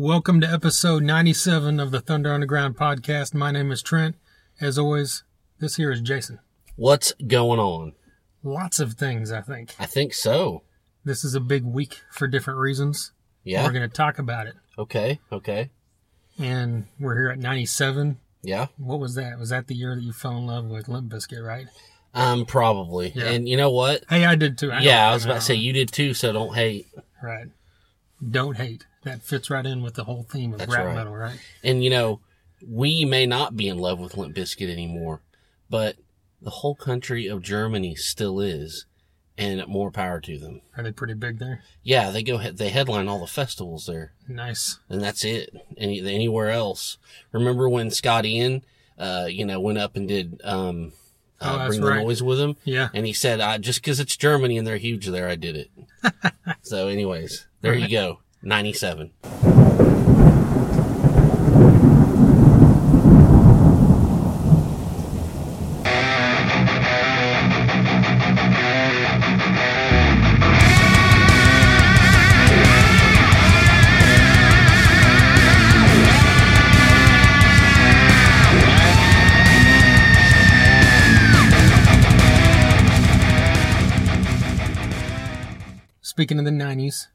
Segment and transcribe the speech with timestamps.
[0.00, 3.34] Welcome to episode 97 of the Thunder Underground podcast.
[3.34, 4.14] My name is Trent.
[4.60, 5.24] As always,
[5.58, 6.38] this here is Jason.
[6.76, 7.94] What's going on?
[8.44, 9.74] Lots of things, I think.
[9.76, 10.62] I think so.
[11.04, 13.10] This is a big week for different reasons.
[13.42, 13.64] Yeah.
[13.64, 14.54] We're going to talk about it.
[14.78, 15.18] Okay.
[15.32, 15.70] Okay.
[16.38, 18.18] And we're here at 97.
[18.42, 18.68] Yeah.
[18.76, 19.36] What was that?
[19.36, 21.66] Was that the year that you fell in love with Limp Bizkit, right?
[22.14, 23.10] Um, probably.
[23.16, 23.30] Yeah.
[23.30, 24.04] And you know what?
[24.08, 24.70] Hey, I did too.
[24.70, 25.10] I yeah.
[25.10, 26.86] I was about to say you did too, so don't hate.
[27.20, 27.48] Right.
[28.30, 28.86] Don't hate.
[29.08, 30.94] That fits right in with the whole theme of That's rap right.
[30.94, 31.38] metal, right?
[31.64, 32.20] And you know,
[32.66, 35.20] we may not be in love with Limp Bizkit anymore,
[35.70, 35.96] but
[36.42, 38.86] the whole country of Germany still is,
[39.36, 40.60] and more power to them.
[40.76, 41.62] Are they pretty big there?
[41.82, 42.38] Yeah, they go.
[42.38, 44.78] They headline all the festivals there, Nice.
[44.88, 45.54] and that's it.
[45.76, 46.98] Any anywhere else?
[47.32, 48.64] Remember when Scott Ian,
[48.98, 50.92] uh, you know, went up and did um,
[51.40, 52.04] Oh, uh, that's bring the right.
[52.04, 52.56] noise with him?
[52.64, 52.88] Yeah.
[52.92, 55.70] And he said, I, just because it's Germany and they're huge there, I did it.
[56.62, 58.18] so, anyways, there you go.
[58.42, 59.10] 97.
[86.00, 87.06] Speaking of the 90s,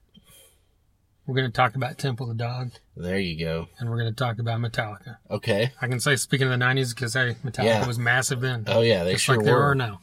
[1.26, 3.68] we're going to talk about Temple of the Dog There you go.
[3.80, 5.18] and we're going to talk about Metallica.
[5.32, 5.72] Okay.
[5.82, 7.88] I can say speaking of the 90s because hey, Metallica Yeah.
[7.88, 8.66] was massive then.
[8.68, 9.62] Oh, yeah, they just sure like were.
[9.64, 10.02] are now.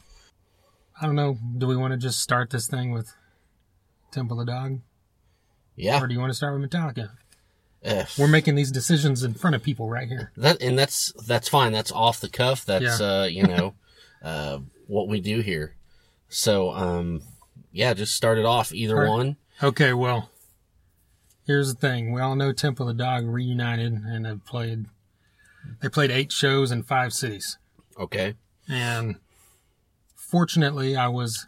[1.01, 1.37] I don't know.
[1.57, 3.11] Do we want to just start this thing with
[4.11, 4.79] Temple of the Dog?
[5.75, 6.01] Yeah.
[6.01, 7.11] Or do you want to start with Metallica?
[7.83, 10.31] Eh, We're making these decisions in front of people right here.
[10.37, 11.71] that and that's that's fine.
[11.71, 12.63] That's off the cuff.
[12.65, 13.21] That's Yeah.
[13.21, 13.73] uh, you know,
[14.23, 15.75] uh, what we do here.
[16.29, 17.23] So, um,
[17.71, 18.71] yeah, just start it off.
[18.73, 19.09] Either Alright.
[19.09, 19.37] one.
[19.63, 20.29] Okay, well,
[21.51, 22.13] here's the thing.
[22.13, 24.85] We all know Temple of the Dog reunited and have played.
[25.81, 27.57] They played eight shows in five cities.
[27.99, 28.35] Okay.
[28.69, 29.17] And
[30.15, 31.47] fortunately, I was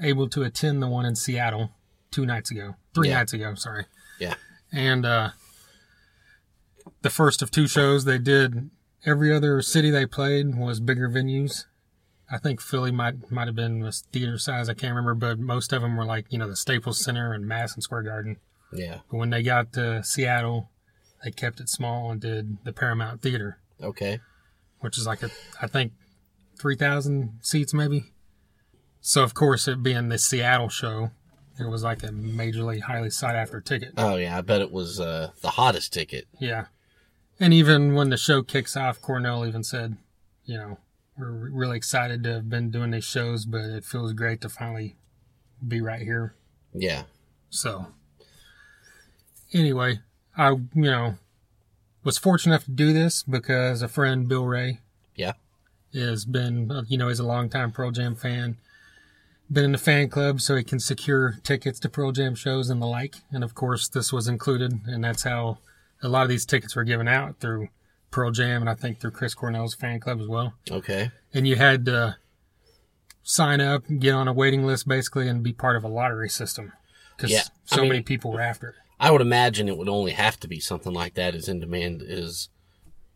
[0.00, 1.72] able to attend the one in Seattle
[2.12, 3.18] two nights ago, three Yeah.
[3.18, 3.86] nights ago, sorry.
[4.20, 4.34] Yeah.
[4.72, 5.30] And uh,
[7.02, 8.70] the first of two shows they did,
[9.04, 11.66] every other city they played was bigger venues.
[12.32, 14.68] I think Philly might might have been this theater size.
[14.68, 17.44] I can't remember, but most of them were like you know the Staples Center and
[17.48, 18.36] Madison Square Garden.
[18.72, 18.98] Yeah.
[19.10, 20.70] But when they got to Seattle,
[21.24, 24.20] they kept it small and did the Paramount Theater Okay.
[24.80, 25.92] which is like a I think
[26.58, 28.12] three thousand seats maybe.
[29.00, 31.10] So of course it being the Seattle show,
[31.58, 33.92] it was like a majorly highly sought after ticket.
[33.96, 34.36] Oh, yeah.
[34.36, 36.26] I bet it was uh, the hottest ticket.
[36.38, 36.66] Yeah.
[37.38, 39.96] And even when the show kicks off, Cornell even said,
[40.44, 40.78] you know,
[41.18, 44.96] we're really excited to have been doing these shows, but it feels great to finally
[45.66, 46.34] be right here.
[46.74, 47.04] Yeah.
[47.50, 47.86] So
[49.52, 50.00] anyway,
[50.36, 51.16] I you know
[52.04, 54.80] was fortunate enough to do this because a friend Bill Ray
[55.16, 55.32] Yeah.
[55.92, 58.56] has been, uh, you know, he's a longtime Pearl Jam fan.
[59.52, 62.80] Been in the fan club so he can secure tickets to Pearl Jam shows and
[62.80, 63.16] the like.
[63.30, 65.58] And of course, this was included, and that's how
[66.02, 67.68] a lot of these tickets were given out through
[68.10, 70.54] Pearl Jam and I think through Chris Cornell's fan club as well.
[70.70, 71.10] Okay.
[71.34, 72.16] And you had to
[73.22, 76.72] sign up, get on a waiting list basically, and be part of a lottery system
[77.16, 78.74] because Yeah, I so mean- many people were after it.
[79.00, 82.02] I would imagine it would only have to be something like that as in demand
[82.02, 82.50] as,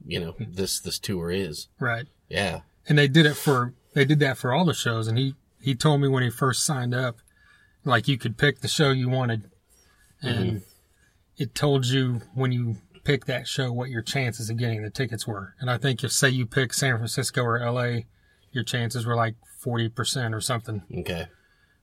[0.05, 0.45] you know, hmm.
[0.49, 1.69] this this tour is.
[1.79, 2.07] Right.
[2.29, 2.61] Yeah.
[2.89, 5.75] and they did it for they did that for all the shows and he he
[5.75, 7.19] told me when he first signed up
[7.85, 9.45] like you could pick the show you wanted
[10.23, 10.27] mm-hmm.
[10.29, 10.63] and
[11.37, 15.27] it told you when you pick that show what your chances of getting the tickets
[15.27, 18.01] were and i think if say you pick san francisco or la
[18.53, 19.35] your chances were like
[19.65, 21.27] 40% or something Okay.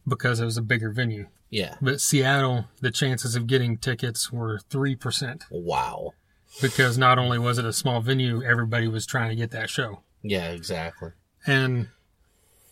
[0.07, 1.75] Because it was a bigger venue Yeah.
[1.81, 6.13] but seattle the chances of getting tickets were 3% Wow.
[6.61, 10.01] because not only was it a small venue everybody was trying to get that show
[10.23, 11.11] Yeah, exactly.
[11.45, 11.87] and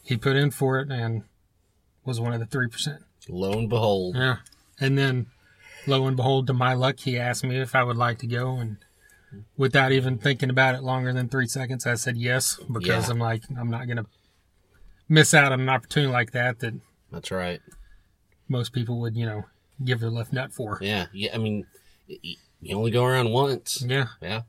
[0.04, 1.24] he put in for it and
[2.06, 3.04] was one of the three percent.
[3.28, 4.16] Lo and behold.
[4.16, 4.38] Yeah,
[4.80, 5.28] and then
[5.86, 8.56] lo and behold, to my luck, he asked me if I would like to go,
[8.58, 8.78] and
[9.56, 13.12] without even thinking about it longer than three seconds, I said yes because Yeah.
[13.14, 14.08] I'm like I'm not gonna
[15.08, 16.74] miss out on an opportunity like that that
[17.12, 17.62] That's right.
[18.48, 19.44] most people would you know
[19.84, 20.78] give their left nut for.
[20.82, 21.06] Yeah.
[21.14, 21.32] Yeah.
[21.34, 21.66] I mean,
[22.62, 23.82] you only go around once.
[23.86, 24.08] Yeah.
[24.22, 24.42] Yeah.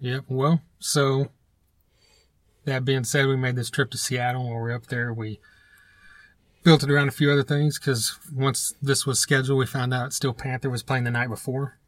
[0.00, 0.24] Yep.
[0.28, 1.30] Well, so
[2.64, 4.44] that being said, we made this trip to Seattle.
[4.44, 5.40] While we we're up there, we
[6.62, 10.12] built it around a few other things because once this was scheduled, we found out
[10.12, 11.78] Steel Panther was playing the night before,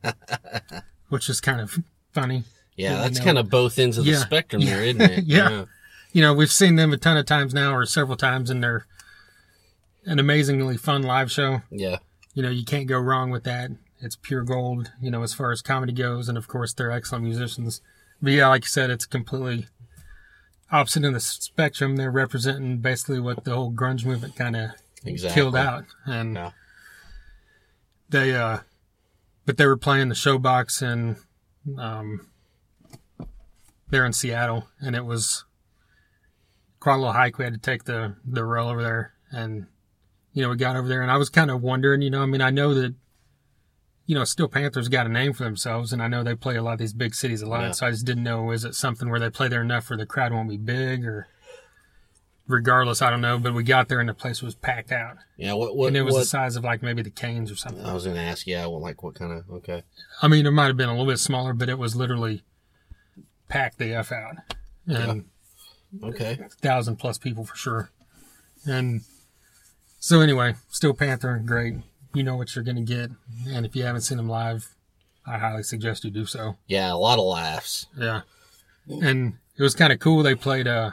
[1.09, 1.79] which is kind of
[2.13, 2.45] funny.
[2.77, 2.93] Yeah.
[2.95, 4.19] Yeah, That's kind of both ends of the Yeah.
[4.19, 5.25] spectrum there, isn't it?
[5.25, 5.67] Yeah.
[6.13, 8.87] You know, we've seen them a ton of times now, or several times, and they're
[10.05, 11.63] an amazingly fun live show.
[11.71, 11.99] Yeah.
[12.35, 13.71] You know, you can't go wrong with that.
[14.01, 17.25] it's pure gold, you know, as far as comedy goes, and of course they're excellent
[17.25, 17.81] musicians.
[18.21, 19.67] But yeah, like you said, it's completely
[20.73, 21.95] opposite in the spectrum.
[21.97, 24.71] They're representing basically what the whole grunge movement kind of
[25.05, 25.35] Exactly.
[25.41, 26.51] killed out, and Yeah.
[28.09, 28.59] they uh,
[29.47, 31.17] but they were playing the Showbox and
[31.79, 32.27] um,
[33.91, 35.45] they're in Seattle, and it was
[36.81, 37.39] quite a little hike.
[37.39, 39.67] We had to take the the rail over there, and
[40.33, 42.27] you know we got over there, and I was kind of wondering, you know, I
[42.27, 42.95] mean, I know that
[44.07, 46.63] you know Steel Panthers got a name for themselves, and I know they play a
[46.63, 47.71] lot of these big cities a lot, Yeah.
[47.73, 50.07] so I just didn't know is it something where they play there enough where the
[50.07, 51.29] crowd won't be big or.
[52.49, 55.53] Regardless, I don't know, but we got there and the place was packed out, Yeah.
[55.55, 55.77] What?
[55.77, 55.87] What?
[55.87, 57.83] and it was the size of like maybe the Cain's or something.
[57.85, 58.49] I was gonna ask.
[58.49, 58.67] Yeah.
[58.67, 58.83] What?
[58.83, 59.49] Like what kind of?
[59.49, 59.85] Okay.
[60.21, 62.43] I mean, it might have been a little bit smaller, but it was literally
[63.49, 64.35] packed the f out,
[64.89, 65.27] and
[66.03, 66.41] Okay.
[66.61, 67.91] thousand plus people for sure.
[68.67, 69.03] And
[70.03, 71.75] so anyway, Steel Panther, great.
[72.13, 73.11] You know what you're gonna get,
[73.49, 74.75] and if you haven't seen them live,
[75.25, 76.57] I highly suggest you do so.
[76.67, 76.93] Yeah.
[76.93, 77.87] A lot of laughs.
[77.97, 78.23] Yeah,
[78.89, 80.25] and it was kind of cool.
[80.25, 80.91] They played uh,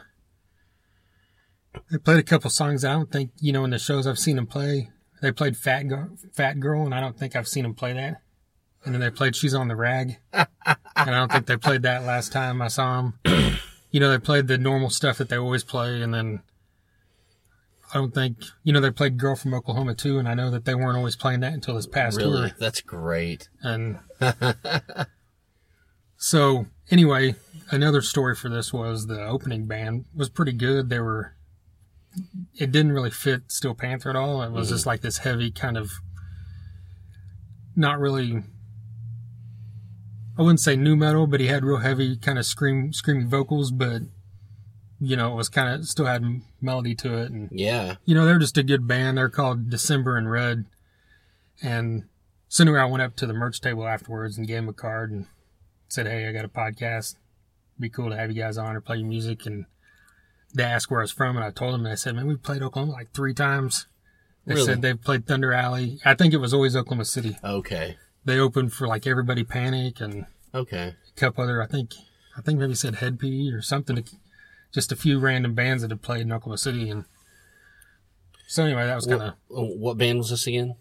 [1.92, 2.86] they played a couple songs.
[2.86, 4.92] I don't think you know in the shows I've seen them play.
[5.24, 8.22] They played Fat Girl, Fat Girl, and I don't think I've seen them play that.
[8.86, 10.48] And then they played She's on the Rag, and
[10.96, 13.58] I don't think they played that last time I saw them.
[13.92, 16.44] you know, they played the normal stuff that they always play, and then
[17.92, 20.66] I don't think you know they played Girl from Oklahoma too, and I know that
[20.66, 22.50] they weren't always playing that until this past Really?
[22.50, 22.58] tour.
[22.60, 23.50] That's great.
[23.62, 24.00] And
[26.18, 27.36] so, anyway,
[27.72, 30.90] another story for this was the opening band was pretty good.
[30.90, 31.36] They were,
[32.56, 34.42] it didn't really fit Steel Panther at all.
[34.44, 34.90] It was just mm-hmm.
[34.90, 35.92] like this heavy kind of,
[37.76, 38.44] not really,
[40.38, 43.72] I wouldn't say new metal, but he had real heavy kind of scream, screamy vocals,
[43.72, 44.04] but,
[45.00, 46.24] you know, it was kind of, still had
[46.62, 47.32] melody to it.
[47.32, 47.96] And, Yeah.
[48.06, 49.18] you know, they're just a good band.
[49.18, 50.66] They're called December in Red.
[51.62, 52.04] And
[52.48, 55.12] so anyway, I went up to the merch table afterwards and gave him a card
[55.12, 55.28] and
[55.88, 57.16] said, Hey, I got a podcast.
[57.80, 59.46] Be cool to have you guys on or play your music.
[59.46, 59.66] And
[60.54, 61.36] they asked where I was from.
[61.36, 63.88] And I told them, and I said, Man, we played Oklahoma like three times.
[64.46, 64.66] They Really?
[64.66, 66.00] said they've played Thunder Alley.
[66.06, 67.38] I think it was always Oklahoma City.
[67.44, 67.98] Okay.
[68.26, 70.96] They opened for like Everybody Panic and Okay.
[71.16, 71.92] a couple other, I think,
[72.38, 74.04] I think maybe said Head P or something.
[74.74, 76.90] Just a few random bands that had played in Oklahoma City.
[76.90, 77.06] And
[78.48, 80.76] so anyway, that was kind of What, what band was this again?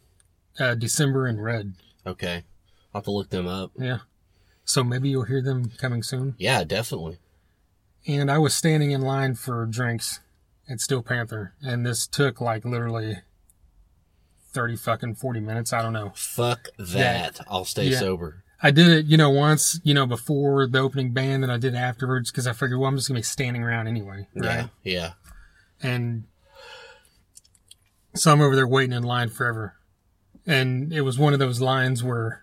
[0.61, 1.75] uh, December in Red.
[2.07, 2.45] Okay.
[2.95, 3.73] I'll have to look them up.
[3.79, 3.99] Yeah.
[4.65, 6.35] So maybe you'll hear them coming soon.
[6.39, 7.19] Yeah, definitely.
[8.07, 10.21] And I was standing in line for drinks
[10.69, 13.19] at Steel Panther, and this took like literally
[14.53, 15.73] 30 fucking 40 minutes.
[15.73, 16.13] I don't know.
[16.15, 17.41] Fuck that.
[17.49, 17.99] I'll stay Yeah.
[17.99, 18.45] sober.
[18.61, 21.75] I did it, you know, once, you know, before the opening band, and I did
[21.75, 24.27] afterwards because I figured, well, I'm just going to be standing around anyway.
[24.35, 24.69] Right.
[24.83, 24.93] Yeah.
[24.93, 25.13] Yeah.
[25.81, 26.25] And
[28.15, 29.75] so I'm over there waiting in line forever.
[30.45, 32.43] And it was one of those lines where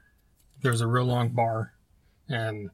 [0.61, 1.73] there was a real long bar
[2.29, 2.69] and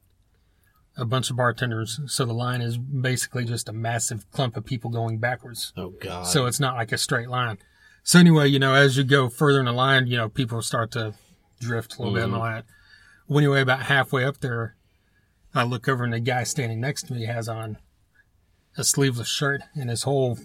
[0.96, 2.00] a bunch of bartenders.
[2.06, 5.74] So the line is basically just a massive clump of people going backwards.
[5.76, 6.28] Oh God.
[6.28, 7.58] So it's not like a straight line.
[8.04, 10.92] So anyway, you know, as you go further in the line, you know, people start
[10.92, 11.16] to
[11.60, 12.64] drift a little bit in the line.
[13.31, 14.75] Anyway, about halfway up there,
[15.54, 17.78] I look over and the guy standing next to me has on
[18.78, 20.38] a sleeveless shirt and his whole,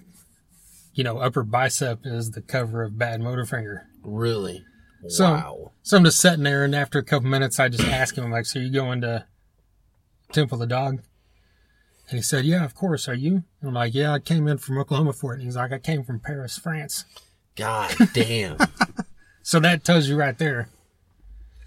[0.95, 3.83] you know, upper bicep is the cover of Bad Motorfinger.
[4.03, 4.65] really?
[5.09, 5.73] So- wow.
[5.83, 8.31] So I'm just sitting there and after a couple minutes, I just ask him, I'm
[8.33, 9.25] like, so you going to
[10.33, 11.01] Temple the Dog?
[12.09, 13.09] And he said, yeah, of course.
[13.09, 13.45] Are you?
[13.61, 15.37] And I'm like, yeah, I came in from Oklahoma for it.
[15.37, 17.05] And he's like, I came from Paris, France.
[17.57, 18.59] God damn.
[19.43, 20.69] So that tells you right there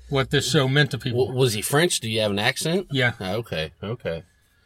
[0.10, 1.25] what this show meant to people.
[1.25, 2.00] W- was he French?
[2.00, 2.88] Do you have an accent?
[2.92, 3.72] yeah, uh, Okay.
[3.84, 4.24] Okay.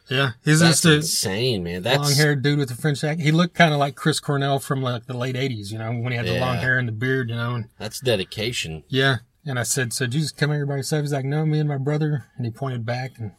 [0.08, 0.32] yeah.
[0.44, 1.82] He's That's just a insane, man.
[1.82, 3.20] That's long-haired dude with a French accent.
[3.22, 6.12] He looked kind of like Chris Cornell from like the late '80s, you know, when
[6.12, 7.54] he had the long hair and the beard, you know.
[7.54, 8.84] And that's dedication.
[8.88, 11.44] yeah, and I said, "So did you just come here by yourself?" He's like, "No,
[11.46, 13.32] me and my brother." And he pointed back, and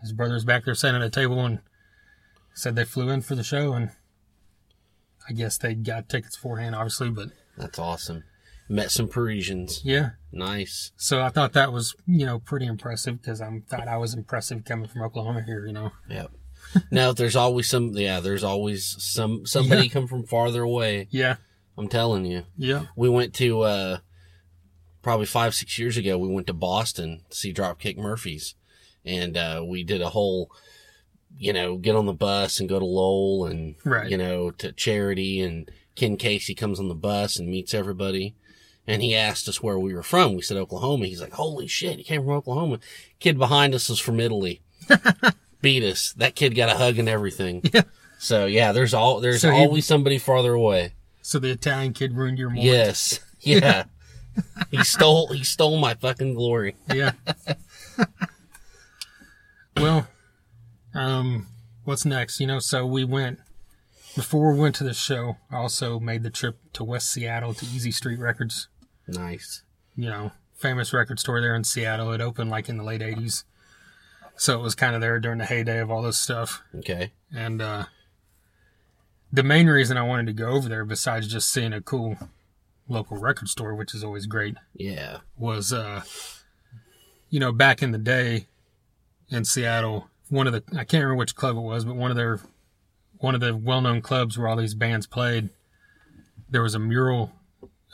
[0.00, 1.60] his brother's back there sitting at a table, and
[2.54, 3.90] said they flew in for the show, and
[5.28, 8.24] I guess they got tickets beforehand, obviously, but That's awesome.
[8.68, 9.80] Met some Parisians.
[9.84, 10.10] yeah.
[10.32, 10.92] Nice.
[10.96, 14.64] So I thought that was, you know, pretty impressive because I thought I was impressive
[14.64, 15.92] coming from Oklahoma here, you know.
[16.10, 16.30] Yep.
[16.90, 17.92] now there's always some.
[17.96, 21.06] Yeah, there's always some somebody come from farther away.
[21.10, 21.36] Yeah,
[21.78, 22.42] I'm telling you.
[22.58, 23.98] yeah, We went to uh
[25.00, 26.18] probably five six years ago.
[26.18, 28.56] We went to Boston to see Dropkick Murphys,
[29.04, 30.50] and uh, we did a whole,
[31.38, 34.10] you know, get on the bus and go to Lowell and Right.
[34.10, 38.34] you know to Charity and Ken Casey comes on the bus and meets everybody.
[38.86, 40.34] And he asked us where we were from.
[40.36, 41.06] We said Oklahoma.
[41.06, 42.78] He's like, "Holy shit, he came from Oklahoma."
[43.18, 44.62] Kid behind us was from Italy.
[45.60, 46.12] Beat us.
[46.12, 47.62] That kid got a hug and everything.
[47.74, 47.82] Yeah.
[48.18, 50.92] So yeah, there's all there's So he- always somebody farther away.
[51.22, 52.64] So the Italian kid ruined your morning.
[52.72, 53.20] Yes.
[53.40, 53.84] Yeah.
[54.70, 56.74] he stole he stole my fucking glory.
[56.92, 57.12] Yeah.
[59.76, 60.06] well,
[60.94, 61.46] um,
[61.84, 62.40] what's next?
[62.40, 63.38] You know, so we went
[64.14, 65.36] before we went to the show.
[65.50, 68.68] I also made the trip to West Seattle to Easy Street Records.
[69.08, 69.62] Nice.
[69.96, 72.12] You know, famous record store there in Seattle.
[72.12, 73.44] It opened like in the late '80s,
[74.36, 76.62] so it was kind of there during the heyday of all this stuff.
[76.74, 77.12] Okay.
[77.34, 77.84] And uh,
[79.32, 82.16] the main reason I wanted to go over there, besides just seeing a cool
[82.88, 85.18] local record store, which is always great, Yeah.
[85.36, 86.02] was uh
[87.30, 88.46] you know back in the day
[89.28, 92.16] in Seattle one of the I can't remember which club it was but one of
[92.16, 92.38] their
[93.18, 95.48] one of the well-known clubs where all these bands played
[96.48, 97.32] there was a mural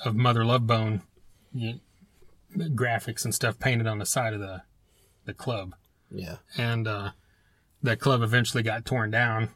[0.04, 1.02] of Mother Love Bone
[1.52, 1.74] you
[2.54, 4.62] know, graphics and stuff painted on the side of the
[5.24, 5.74] the club
[6.10, 6.36] Yeah.
[6.56, 7.10] and uh
[7.82, 9.50] that club eventually got torn down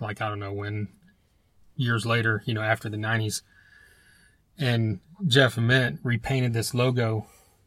[0.00, 0.88] like I don't know when
[1.76, 3.42] years later you know after the 90s
[4.58, 7.26] and Jeff Ament repainted this logo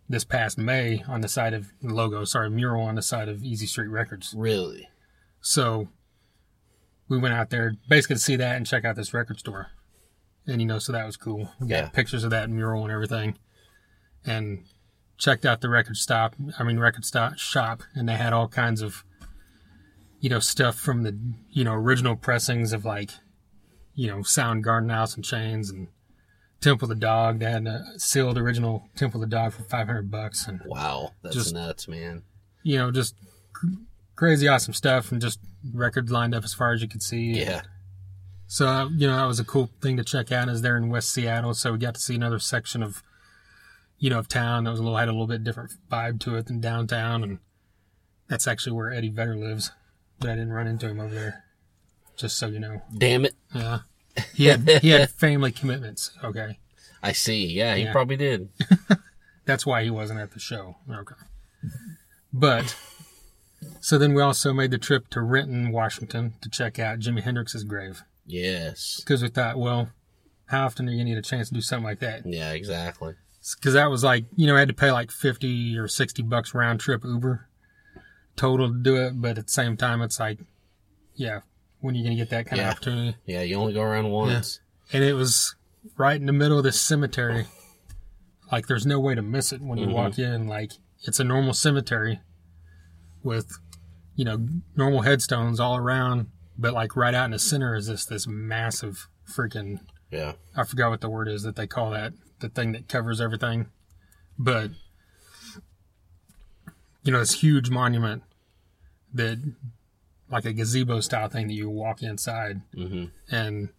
[0.09, 3.43] this past May on the side of the logo, sorry, mural on the side of
[3.45, 4.33] Easy Street Records.
[4.35, 4.89] Really.
[5.39, 5.87] So
[7.07, 9.67] we went out there basically to see that and check out this record store.
[10.47, 11.49] And you know, so that was cool.
[11.59, 11.89] We got Yeah.
[11.89, 13.37] pictures of that mural and everything.
[14.25, 14.65] And
[15.17, 18.81] checked out the record stop, I mean record stop shop and they had all kinds
[18.81, 19.03] of
[20.19, 21.17] you know, stuff from the
[21.49, 23.11] you know, original pressings of like
[23.93, 25.87] you know, Soundgarden Alice in Chains and
[26.61, 27.39] Temple of the Dog.
[27.39, 31.13] They had a sealed original Temple of the Dog for five hundred bucks and Wow.
[31.23, 32.23] That's Just- nuts, man.
[32.63, 33.15] you know, just
[33.53, 33.67] cr-
[34.15, 35.39] crazy awesome stuff and just
[35.73, 37.39] records lined up as far as you could see.
[37.39, 37.61] Yeah.
[38.51, 40.89] So, uh, you know, that was a cool thing to check out is there in
[40.89, 41.53] West Seattle.
[41.53, 43.01] So we got to see another section of,
[43.97, 46.35] you know, of town that was a little, had a little bit different vibe to
[46.35, 47.23] it than downtown.
[47.23, 47.39] And
[48.27, 49.71] that's actually where Eddie Vedder lives,
[50.19, 51.45] but I didn't run into him over there.
[52.17, 52.81] Just so you know.
[52.97, 53.35] Damn it.
[53.55, 53.79] Yeah.
[54.35, 56.11] He had, he had family commitments.
[56.21, 56.59] Okay.
[57.01, 57.45] I see.
[57.45, 57.93] Yeah, he Yeah.
[57.93, 58.49] probably did.
[59.45, 60.75] That's why he wasn't at the show.
[60.91, 61.15] Okay.
[62.33, 62.75] But
[63.79, 67.63] so then we also made the trip to Renton, Washington to check out Jimi Hendrix's
[67.63, 68.97] grave Yes.
[68.99, 69.89] because we thought, well,
[70.45, 72.25] how often are you going to get a chance to do something like that?
[72.25, 73.15] Yeah, exactly.
[73.55, 76.53] Because that was like, you know, I had to pay like 50 or 60 bucks
[76.53, 77.47] round trip Uber
[78.35, 79.19] total to do it.
[79.19, 80.39] But at the same time, it's like,
[81.15, 81.39] yeah,
[81.79, 82.67] when are you going to get that kind Yeah.
[82.69, 83.17] of opportunity?
[83.25, 84.59] Yeah, you only go around once.
[84.93, 85.55] and it was
[85.97, 87.47] right in the middle of this cemetery.
[88.51, 89.93] Like, there's no way to miss it when you Mhm.
[89.93, 90.47] walk in.
[90.47, 90.73] Like,
[91.03, 92.19] it's a normal cemetery
[93.23, 93.57] with,
[94.15, 96.27] you know, normal headstones all around,
[96.61, 99.79] but like right out in the center is this this massive freaking
[100.11, 100.33] Yeah.
[100.55, 103.67] I forgot what the word is that they call that the thing that covers everything,
[104.37, 104.71] but
[107.03, 108.23] you know, this huge monument
[109.13, 109.39] that
[110.29, 113.69] like a gazebo style thing that you walk inside hmm and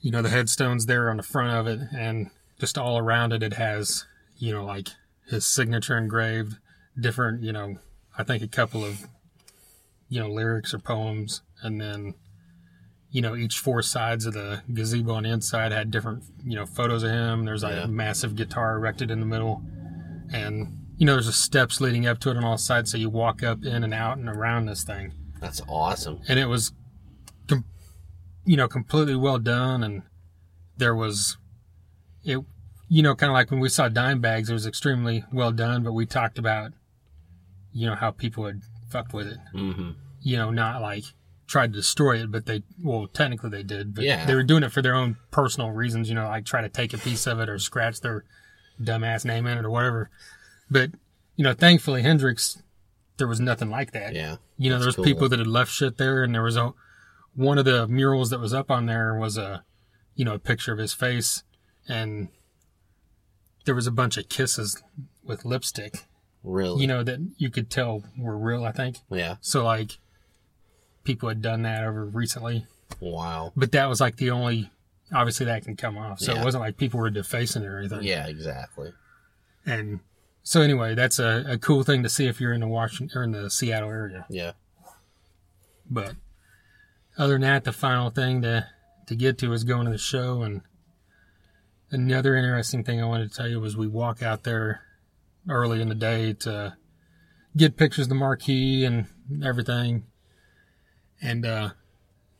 [0.00, 3.42] you know the headstones there on the front of it and just all around it
[3.42, 4.06] it has
[4.36, 4.88] you know like
[5.28, 6.56] his signature engraved
[6.98, 7.76] different you know
[8.18, 9.06] i think a couple of
[10.08, 12.14] you know lyrics or poems and then
[13.10, 16.66] you know each four sides of the gazebo on the inside had different you know
[16.66, 17.84] photos of him there's like Yeah.
[17.84, 19.62] a massive guitar erected in the middle
[20.32, 23.08] and you know there's just steps leading up to it on all sides so you
[23.10, 26.20] walk up in and out and around this thing That's awesome.
[26.28, 26.72] and it was
[27.48, 27.64] com-
[28.44, 30.02] you know completely well done and
[30.76, 31.36] there was
[32.24, 32.38] it
[32.88, 35.92] you know kind of like when we saw Dimebag's it was extremely well done but
[35.92, 36.72] we talked about
[37.72, 38.60] you know how people had
[38.90, 39.90] fucked with it hmm
[40.22, 41.04] you know not like
[41.46, 44.26] tried to destroy it but they well technically they did but Yeah.
[44.26, 46.92] they were doing it for their own personal reasons you know like try to take
[46.92, 48.24] a piece of it or scratch their
[48.80, 50.10] dumbass name in it or whatever
[50.70, 50.90] but
[51.36, 52.62] you know thankfully hendrix
[53.16, 54.36] there was nothing like that Yeah.
[54.58, 55.04] you know, there was cool.
[55.04, 56.72] people that had left shit there, and there was a
[57.34, 59.64] one of the murals that was up on there was a,
[60.14, 61.42] you know, a picture of his face,
[61.88, 62.28] and
[63.64, 64.80] there was a bunch of kisses
[65.24, 66.04] with lipstick,
[66.44, 66.80] Really.
[66.80, 68.64] you know, that you could tell were real.
[68.64, 69.36] I think Yeah.
[69.40, 69.64] so.
[69.64, 69.98] Like,
[71.04, 72.66] people had done that over recently,
[73.00, 73.52] Wow.
[73.56, 74.70] but that was like the only.
[75.12, 76.42] Obviously, that can come off, so Yeah.
[76.42, 78.02] it wasn't like people were defacing it or anything.
[78.02, 78.92] Yeah, exactly.
[79.64, 80.00] And
[80.42, 83.22] so anyway, that's a, a cool thing to see if you're in the Washington or
[83.24, 84.26] in the Seattle area.
[84.28, 84.52] Yeah.
[85.90, 86.14] But
[87.16, 88.66] other than that, the final thing to
[89.06, 90.42] to get to is going to the show.
[90.42, 90.60] And
[91.90, 94.82] another interesting thing I wanted to tell you was we walk out there
[95.48, 96.76] early in the day to
[97.56, 99.06] get pictures of the marquee and
[99.44, 100.04] everything.
[101.20, 101.70] And uh,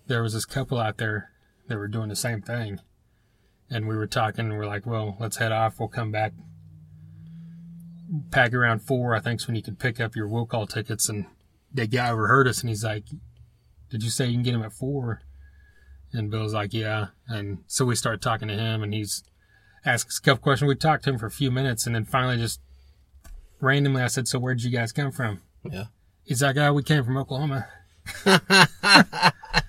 [0.07, 1.31] there was this couple out there
[1.69, 2.81] that were doing the same thing.
[3.71, 5.79] And we were talking, and we're like, well, let's head off.
[5.79, 6.33] We'll come back.
[8.31, 11.09] Pack around four, I think, is when you can pick up your will call tickets.
[11.09, 11.27] And
[11.75, 13.05] that guy overheard us, and he's like,
[13.91, 15.21] did you say you can get him at four?
[16.13, 17.09] And Bill's like, yeah.
[17.27, 19.23] And so we started talking to him, and he's
[19.85, 20.67] asked us a couple questions.
[20.69, 22.61] We talked to him for a few minutes, and then finally, just
[23.61, 25.85] randomly, I said, "So where'd you guys come from?" Yeah.
[26.25, 27.67] He's like, "Oh, we came from Oklahoma."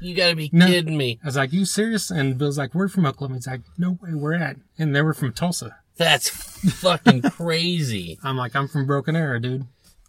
[0.02, 0.68] You gotta be No.
[0.68, 1.20] kidding me.
[1.24, 4.14] I was like, "You serious?" And Bill's like, "We're from Oklahoma." He's like, "No way,
[4.14, 5.76] we're at," and they were from Tulsa.
[5.98, 8.18] That's fucking crazy.
[8.24, 9.66] I'm like, "I'm from Broken Arrow, dude."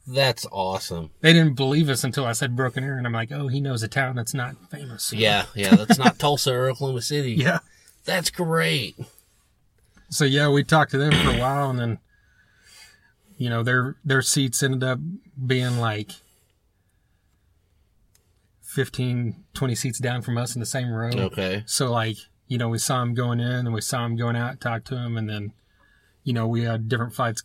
[0.06, 1.10] That's awesome.
[1.22, 3.82] They didn't believe us until I said Broken Arrow, and I'm like, "Oh, he knows
[3.82, 5.74] a town that's not famous." Yeah, yeah.
[5.74, 7.32] That's not Tulsa or Oklahoma City.
[7.32, 7.58] yeah.
[8.04, 8.94] That's great.
[10.08, 11.98] So yeah, we talked to them for a while, and then
[13.40, 14.98] you know their their seats ended up
[15.46, 16.10] being like
[18.60, 21.08] 15, 20 seats down from us in the same row.
[21.08, 21.62] Okay.
[21.64, 22.18] So like
[22.48, 24.96] you know we saw him going in, and we saw him going out, talked to
[24.96, 25.52] him, and then
[26.22, 27.42] you know we had different flights.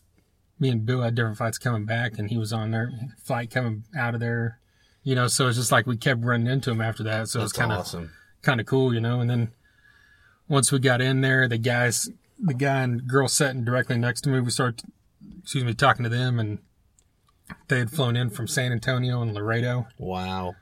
[0.60, 2.92] Me and Bill had different flights coming back, and he was on their
[3.24, 4.60] flight coming out of there.
[5.02, 7.30] You know, so it's just like we kept running into him after that.
[7.30, 8.12] So That's it's kind of awesome.
[8.42, 9.22] kind of cool, you know.
[9.22, 9.54] And then
[10.50, 14.30] once we got in there, the guys, the guy and girl sitting directly next to
[14.30, 14.82] me, we started,
[15.46, 16.58] excuse me, talking to them, and
[17.68, 20.56] they had flown in from San Antonio and Laredo, Wow.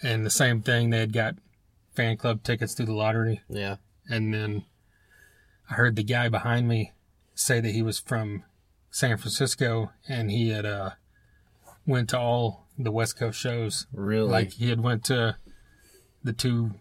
[0.00, 0.90] and the same thing.
[0.90, 1.34] They had got
[1.94, 3.76] fan club tickets through the lottery, Yeah.
[4.08, 4.64] and then
[5.68, 6.92] I heard the guy behind me
[7.34, 8.44] say that he was from
[8.90, 10.90] San Francisco, and he had uh
[11.84, 13.86] went to all the West Coast shows.
[13.92, 14.30] Really?
[14.30, 15.36] Like he had went to
[16.22, 16.74] the two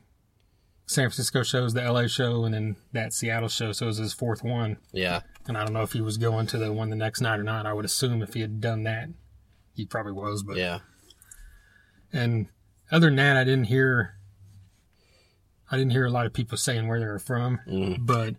[0.86, 3.72] San Francisco shows, the LA show, and then that Seattle show.
[3.72, 4.78] So it was his fourth one.
[4.92, 5.22] yeah.
[5.48, 7.44] And I don't know if he was going to the one the next night or
[7.44, 7.66] not.
[7.66, 9.10] I would assume if he had done that,
[9.74, 10.44] he probably was.
[10.44, 10.80] But Yeah.
[12.12, 12.48] and
[12.92, 14.16] other than that, I didn't hear.
[15.70, 18.06] I didn't hear a lot of people saying where they were from, Mm.
[18.06, 18.36] but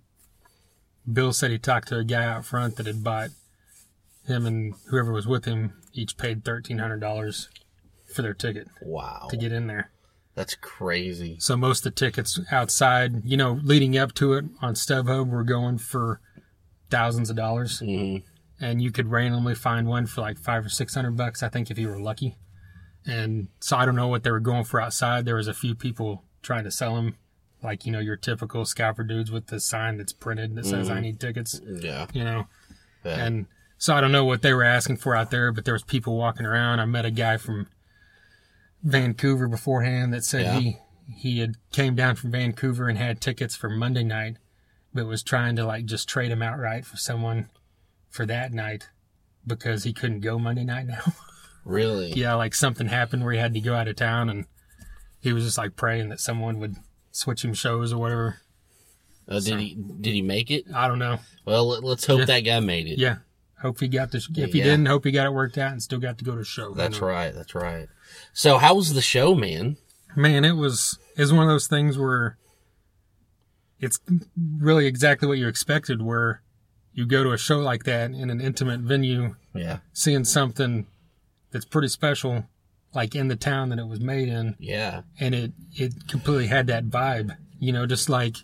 [1.10, 3.30] Bill said he talked to a guy out front that had bought
[4.24, 7.48] him and whoever was with him each paid thirteen hundred dollars
[8.14, 9.26] for their ticket Wow.
[9.30, 9.90] to get in there.
[10.34, 11.36] That's crazy.
[11.40, 15.44] So most of the tickets outside, you know, leading up to it on StubHub were
[15.44, 16.20] going for
[16.90, 18.18] thousands of dollars, hmm
[18.60, 21.70] and you could randomly find one for like five or six hundred bucks, I think,
[21.70, 22.36] if you were lucky.
[23.06, 25.24] And so I don't know what they were going for outside.
[25.24, 27.14] There was a few people trying to sell them,
[27.62, 30.98] like you know your typical scalper dudes with the sign that's printed that says "I
[31.00, 32.06] need tickets," Yeah.
[32.12, 32.48] you know.
[33.04, 33.24] Yeah.
[33.24, 33.46] And
[33.78, 36.16] so I don't know what they were asking for out there, but there was people
[36.16, 36.80] walking around.
[36.80, 37.68] I met a guy from
[38.82, 40.58] Vancouver beforehand that said Yeah.
[40.60, 40.76] he
[41.14, 44.36] he had came down from Vancouver and had tickets for Monday night,
[44.94, 47.48] but was trying to like just trade them outright for someone
[48.10, 48.88] for that night
[49.46, 51.02] because he couldn't go Monday night now.
[51.64, 52.12] really?
[52.12, 54.46] yeah, like something happened where he had to go out of town and
[55.20, 56.76] he was just like praying that someone would
[57.10, 58.38] switch him shows or whatever.
[59.28, 60.64] Uh, did So- he did he make it?
[60.74, 61.18] I don't know.
[61.44, 62.24] Well, let, us hope Yeah.
[62.26, 62.98] that guy made it.
[62.98, 63.16] Yeah.
[63.60, 64.18] Hope he got the.
[64.36, 64.64] If he Yeah.
[64.66, 66.68] didn't, hope he got it worked out and still got to go to a show.
[66.70, 67.08] you That's know?
[67.08, 67.34] right.
[67.34, 67.88] That's right.
[68.32, 69.76] So, how was the show, man?
[70.16, 72.38] Man, it was it's one of those things where
[73.80, 73.98] it's
[74.36, 76.02] really exactly what you expected.
[76.02, 76.42] Where
[76.92, 79.78] you go to a show like that in an intimate venue, Yeah.
[79.92, 80.86] seeing something
[81.50, 82.46] that's pretty special,
[82.94, 85.02] like in the town that it was made in, Yeah.
[85.20, 87.36] and it it completely had that vibe.
[87.58, 88.36] You know, just like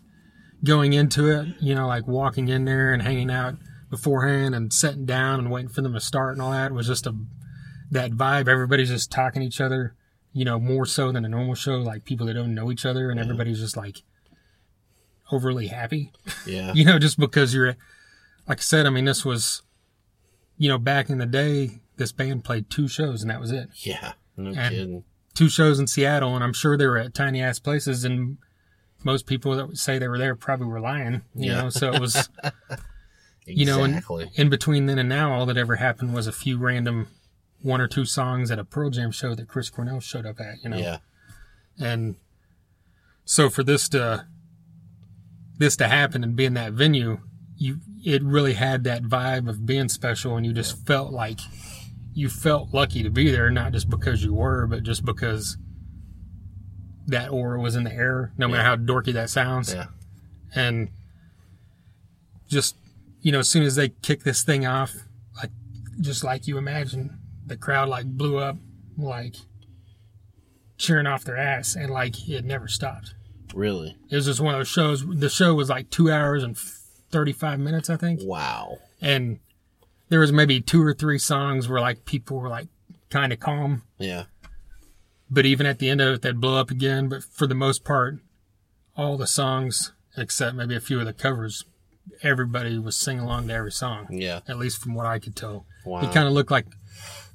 [0.62, 3.56] going into it, you know, like walking in there and hanging out
[3.90, 7.06] beforehand and sitting down and waiting for them to start and all that was just
[7.06, 7.14] a
[7.90, 8.48] that vibe.
[8.48, 9.94] Everybody's just talking to each other,
[10.32, 13.10] you know, more so than a normal show, like people that don't know each other,
[13.10, 13.30] and mm-hmm.
[13.30, 14.02] everybody's just like
[15.32, 16.12] overly happy
[16.46, 16.72] Yeah.
[16.74, 17.76] you know, just because you're,
[18.46, 19.62] like I said, I mean, this was,
[20.58, 23.68] you know, back in the day, this band played two shows and that was it.
[23.76, 24.12] Yeah.
[24.36, 25.04] No And- kidding.
[25.34, 28.38] Two shows in Seattle, and I'm sure they were at tiny ass places, and
[29.02, 31.62] most people that would say they were there probably were lying, you Yeah.
[31.62, 32.28] know, so it was,
[33.46, 34.30] you know, exactly.
[34.36, 37.08] in between then and now, all that ever happened was a few random
[37.62, 40.62] one or two songs at a Pearl Jam show that Chris Cornell showed up at,
[40.62, 40.76] you know.
[40.76, 40.98] yeah.
[41.80, 42.14] And
[43.24, 44.26] so for this to
[45.58, 47.18] this to happen and be in that venue,
[47.56, 51.40] you it really had that vibe of being special and you just felt like
[52.12, 55.56] you felt lucky to be there, not just because you were, but just because
[57.06, 58.68] that aura was in the air, no matter Yeah.
[58.68, 59.72] how dorky that sounds.
[59.72, 59.86] Yeah.
[60.54, 60.88] And
[62.48, 62.76] just
[63.22, 64.94] you know, as soon as they kick this thing off,
[65.36, 65.50] like
[66.00, 68.56] just like you imagine, the crowd like blew up
[68.98, 69.36] like
[70.76, 73.14] cheering off their ass and like it never stopped.
[73.54, 73.96] Really.
[74.10, 75.04] It was just one of those shows.
[75.06, 78.20] The show was like two hours and 35 minutes, I think.
[78.22, 78.78] Wow.
[79.00, 79.38] And
[80.08, 82.68] there was maybe two or three songs where like people were like
[83.10, 83.82] kind of calm.
[83.98, 84.24] Yeah.
[85.30, 87.08] But even at the end of it, they'd blow up again.
[87.08, 88.18] But for the most part,
[88.96, 91.64] all the songs, except maybe a few of the covers,
[92.22, 94.06] everybody was singing along to every song.
[94.10, 94.40] Yeah.
[94.48, 95.66] At least from what I could tell.
[95.86, 96.00] Wow.
[96.02, 96.66] It kind of looked like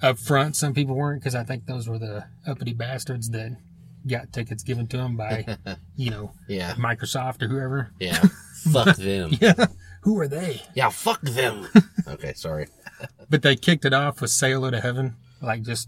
[0.02, 3.58] up front, some people weren't because I think those were the uppity bastards that
[4.08, 5.58] got tickets given to them by,
[5.96, 6.74] you know, yeah.
[6.76, 7.92] Microsoft or whoever.
[8.00, 8.22] Yeah.
[8.72, 9.32] Fuck them.
[9.40, 9.68] Yeah.
[10.02, 10.62] who are they?
[10.76, 11.68] Yeah, fuck them.
[12.08, 12.68] okay, sorry.
[13.30, 15.88] But they kicked it off with Hello to Heaven, like just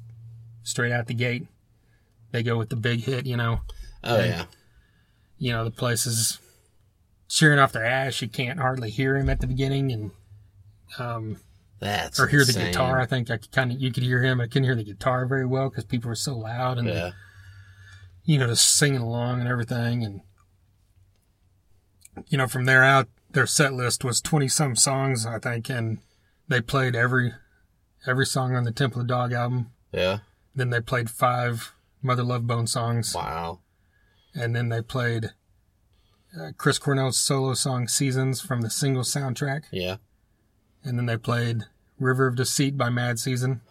[0.63, 1.47] straight out the gate.
[2.31, 3.59] They go with the big hit, you know.
[4.05, 4.45] Oh yeah.
[5.37, 6.39] You know, the place is
[7.27, 8.21] cheering off their ass.
[8.21, 10.11] You can't hardly hear him at the beginning and
[10.97, 11.37] um
[11.79, 13.01] That's or hear the guitar.
[13.01, 14.39] I think I could kind of you could hear him.
[14.39, 17.11] I couldn't hear the guitar very well because people were so loud and Yeah.
[18.23, 20.03] You know just singing along and everything.
[20.03, 20.21] And
[22.27, 25.99] you know from there out, their set list was twenty some songs I think, and
[26.47, 27.33] they played every
[28.07, 29.71] every song on the Temple of the Dog album.
[29.91, 30.19] Yeah.
[30.55, 33.59] Then they played five Mother Love Bone songs, Wow.
[34.35, 35.31] and then they played
[36.37, 39.63] uh, Chris Cornell's solo song "Seasons" from the Singles soundtrack.
[39.71, 39.97] Yeah.
[40.83, 41.63] and then they played
[41.99, 43.61] River of Deceit by Mad Season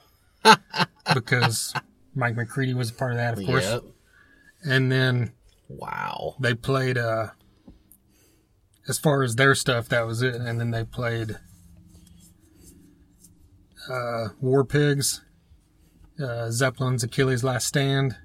[1.14, 1.74] because
[2.14, 3.64] Mike McCready was a part of that, of course.
[3.64, 3.82] Yep.
[4.64, 5.32] And then
[5.68, 6.34] Wow.
[6.40, 7.28] they played, uh,
[8.88, 10.34] as far as their stuff, that was it.
[10.34, 11.36] And then they played
[13.88, 15.22] uh, War Pigs,
[16.22, 18.16] uh, Zeppelin's Achilles' Last Stand,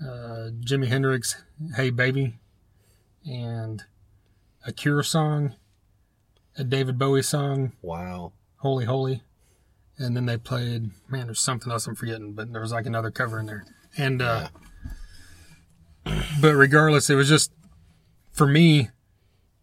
[0.00, 1.42] uh, Jimi Hendrix,
[1.76, 2.34] Hey Baby,
[3.24, 3.84] and
[4.66, 5.54] a Cure song,
[6.58, 8.32] a David Bowie song, Wow.
[8.58, 9.22] Holy Holy.
[9.98, 13.10] And then they played, man, there's something else I'm forgetting, but there was like another
[13.10, 13.64] cover in there.
[13.96, 14.48] And, uh,
[16.40, 17.52] but regardless, it was just,
[18.32, 18.90] for me,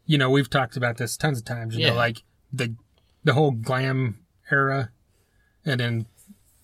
[0.06, 1.91] you know, we've talked about this tons of times, you Yeah.
[1.91, 2.75] know, like the,
[3.23, 4.19] the whole glam
[4.51, 4.89] era
[5.65, 6.06] and then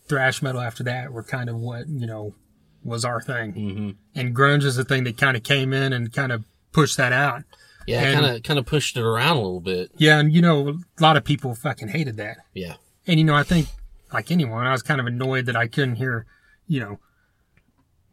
[0.08, 2.36] thrash metal after that were kind of what, you know,
[2.84, 3.52] was our thing.
[3.54, 3.90] hmm
[4.20, 7.14] And grunge is the thing that kind of came in and kind of pushed that
[7.14, 7.44] out.
[7.88, 9.92] Yeah, kind of kind of pushed it around a little bit.
[9.98, 10.20] Yeah.
[10.20, 12.38] And, you know, a lot of people fucking hated that.
[12.54, 12.76] Yeah.
[13.08, 13.68] And you know, I think
[14.14, 16.26] like anyone, I was kind of annoyed that I couldn't hear,
[16.68, 17.00] you know,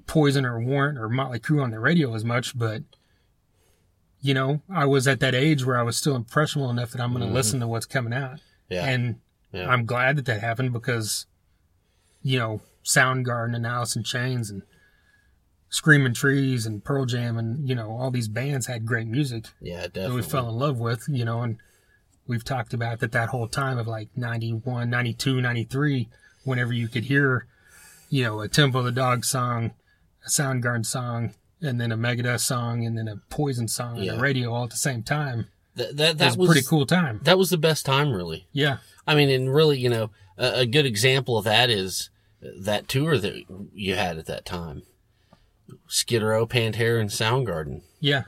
[0.06, 2.82] Poison or Warrant or Motley Crue on the radio as much, but
[4.20, 7.10] you know, I was at that age where I was still impressionable enough that I'm
[7.10, 7.36] going to mm-hmm.
[7.36, 8.40] listen to what's coming out.
[8.68, 8.84] Yeah.
[8.84, 9.20] And
[9.52, 9.68] yeah.
[9.68, 11.26] I'm glad that that happened because,
[12.22, 14.62] you know, Soundgarden and Alice in Chains and
[15.68, 19.82] Screaming Trees and Pearl Jam and, you know, all these bands had great music yeah,
[19.82, 20.16] that definitely.
[20.16, 21.58] we fell in love with, you know, and
[22.26, 26.08] we've talked about that that whole time of like 91, 92, 93,
[26.44, 27.46] whenever you could hear,
[28.08, 29.72] you know, a Temple of the Dog song,
[30.26, 34.14] a Soundgarden song, and then a Megadeth song, and then a Poison song on Yeah.
[34.16, 35.46] the radio all at the same time.
[35.76, 37.20] Th- that That that was a pretty cool time.
[37.22, 38.46] That was the best time, really.
[38.52, 38.78] Yeah.
[39.06, 42.10] I mean, and really, you know, a, a good example of that is
[42.42, 44.82] that tour that you had at that time.
[45.88, 47.82] Skid Row, Pantera, and Soundgarden.
[48.00, 48.24] Yeah.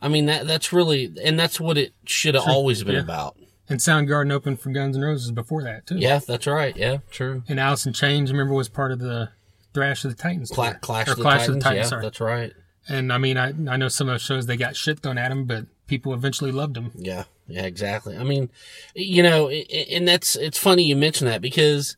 [0.00, 3.02] I mean, that that's really, and that's what it should have always been yeah.
[3.02, 3.36] about.
[3.68, 5.96] And Soundgarden opened for Guns N' Roses before that, too.
[5.96, 6.76] Yeah, that's right.
[6.76, 7.44] Yeah, true.
[7.48, 9.30] And Alice in Chains, remember, was part of the
[9.74, 10.50] Thrash of the Titans.
[10.50, 11.56] Cla- Clash, Or of the Clash Titans.
[11.56, 12.52] of the Titans, yeah, that's right.
[12.88, 15.28] And I mean, I, I know some of those shows, they got shit thrown at
[15.28, 16.90] them, but people eventually loved them.
[16.96, 18.16] Yeah, yeah, exactly.
[18.16, 18.50] I mean,
[18.94, 21.96] you know, and that's it's funny you mention that because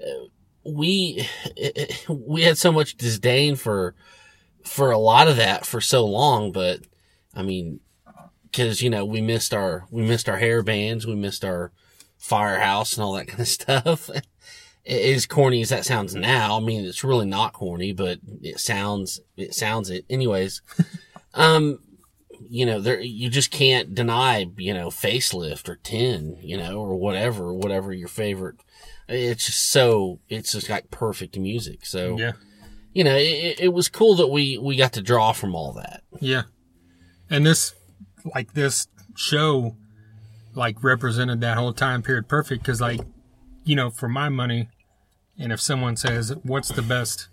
[0.00, 0.26] uh,
[0.64, 1.26] we
[2.08, 3.94] we had so much disdain for
[4.62, 6.80] for a lot of that for so long, but
[7.34, 7.80] I mean,
[8.42, 11.72] because you know we missed our we missed our hair bands, we missed our
[12.18, 14.10] firehouse and all that kind of stuff.
[14.86, 19.20] As corny as that sounds now, I mean it's really not corny, but it sounds
[19.36, 20.62] it sounds it anyways.
[21.32, 21.78] Um,
[22.48, 26.96] you know, there you just can't deny, you know, facelift or Ten, you know, or
[26.96, 28.56] whatever, whatever your favorite.
[29.08, 31.86] It's just so it's just like perfect music.
[31.86, 32.32] So Yeah.
[32.92, 36.02] you know, it, it was cool that we we got to draw from all that.
[36.20, 36.42] Yeah.
[37.30, 37.74] And this,
[38.34, 39.76] like this show,
[40.54, 43.02] like represented that whole time period perfect because, like,
[43.64, 44.68] you know, for my money,
[45.38, 47.28] and if someone says, what's the best,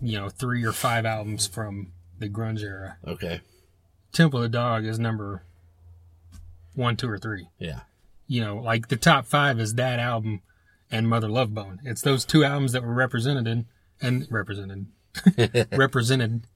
[0.00, 3.40] you know, three or five albums from the grunge era, Okay.
[4.12, 5.42] Temple of the Dog is number
[6.74, 7.48] one, two, or three.
[7.58, 7.80] Yeah.
[8.26, 10.42] You know, like the top five is that album
[10.90, 11.80] and Mother Love Bone.
[11.84, 13.66] It's those two albums that were represented in,
[14.00, 14.86] and represented
[15.72, 16.46] represented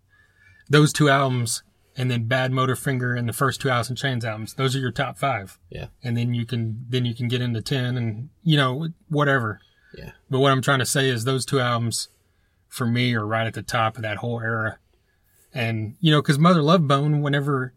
[0.68, 1.62] those two albums
[1.96, 4.54] and then Bad Motorfinger and the first two Alice in Chains albums.
[4.54, 5.58] Those are your top five.
[5.70, 5.86] Yeah.
[6.02, 9.60] And then you can then you can get into ten and you know whatever.
[9.96, 10.12] Yeah.
[10.28, 12.08] But what I'm trying to say is those two albums
[12.68, 14.78] for me are right at the top of that whole era.
[15.54, 17.72] And you know, because Mother Love Bone, whenever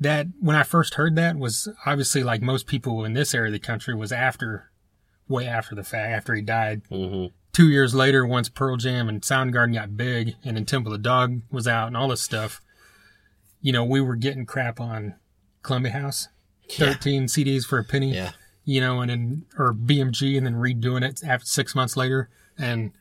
[0.00, 3.52] that when I first heard that was obviously like most people in this area of
[3.52, 4.70] the country was after,
[5.28, 9.22] way after the fact, after he died hmm two years later, once Pearl Jam and
[9.22, 12.60] Soundgarden got big, and then Temple of the Dog was out, and all this stuff,
[13.60, 15.14] you know, we were getting crap on
[15.62, 16.28] Columbia House,
[16.68, 16.92] Yeah.
[16.92, 18.32] thirteen CDs for a penny, Yeah.
[18.64, 22.92] you know, and then or BMG, and then redoing it after six months later, and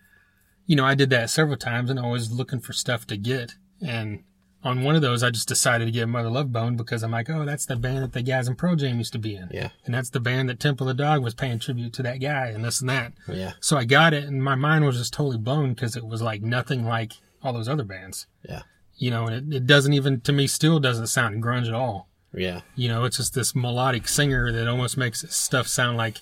[0.68, 4.24] you know, I did that several times, and always looking for stuff to get, and
[4.64, 7.30] on one of those, I just decided to get Mother Love Bone because I'm like,
[7.30, 9.48] oh, that's the band that the guys in Pearl Jam used to be in.
[9.54, 9.70] Yeah.
[9.86, 12.48] And that's the band that Temple of the Dog was paying tribute to that guy
[12.48, 13.14] and this and that.
[13.28, 13.52] Yeah.
[13.60, 16.42] So I got it and my mind was just totally blown because it was like
[16.42, 17.14] nothing like
[17.44, 18.26] all those other bands.
[18.50, 18.64] Yeah.
[18.98, 22.08] You know, and it, it doesn't even, to me, still doesn't sound grunge at all.
[22.34, 22.62] Yeah.
[22.76, 26.20] You know, it's just this melodic singer that almost makes stuff sound like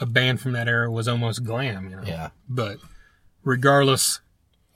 [0.00, 2.02] a band from that era was almost glam, you know.
[2.04, 2.30] Yeah.
[2.48, 2.78] But
[3.42, 4.20] regardless,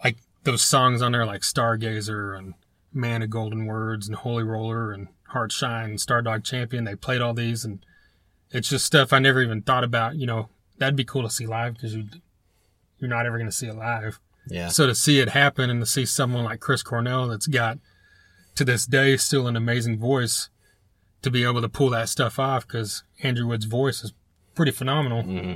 [0.02, 2.54] like those songs on there like Stargazer and
[2.92, 7.20] Man of Golden Words and Holy Roller and Heart Shine and Stardog Champion, they played
[7.20, 7.84] all these and
[8.50, 11.46] it's just stuff I never even thought about, you know, that'd be cool to see
[11.46, 12.06] live because you
[12.98, 14.18] you're not ever going to see it live.
[14.50, 14.68] Yeah.
[14.68, 17.78] So to see it happen and to see someone like Chris Cornell that's got
[18.56, 20.48] to this day still an amazing voice
[21.22, 24.12] to be able to pull that stuff off because Andrew Wood's voice is
[24.54, 25.22] pretty phenomenal.
[25.22, 25.54] hmm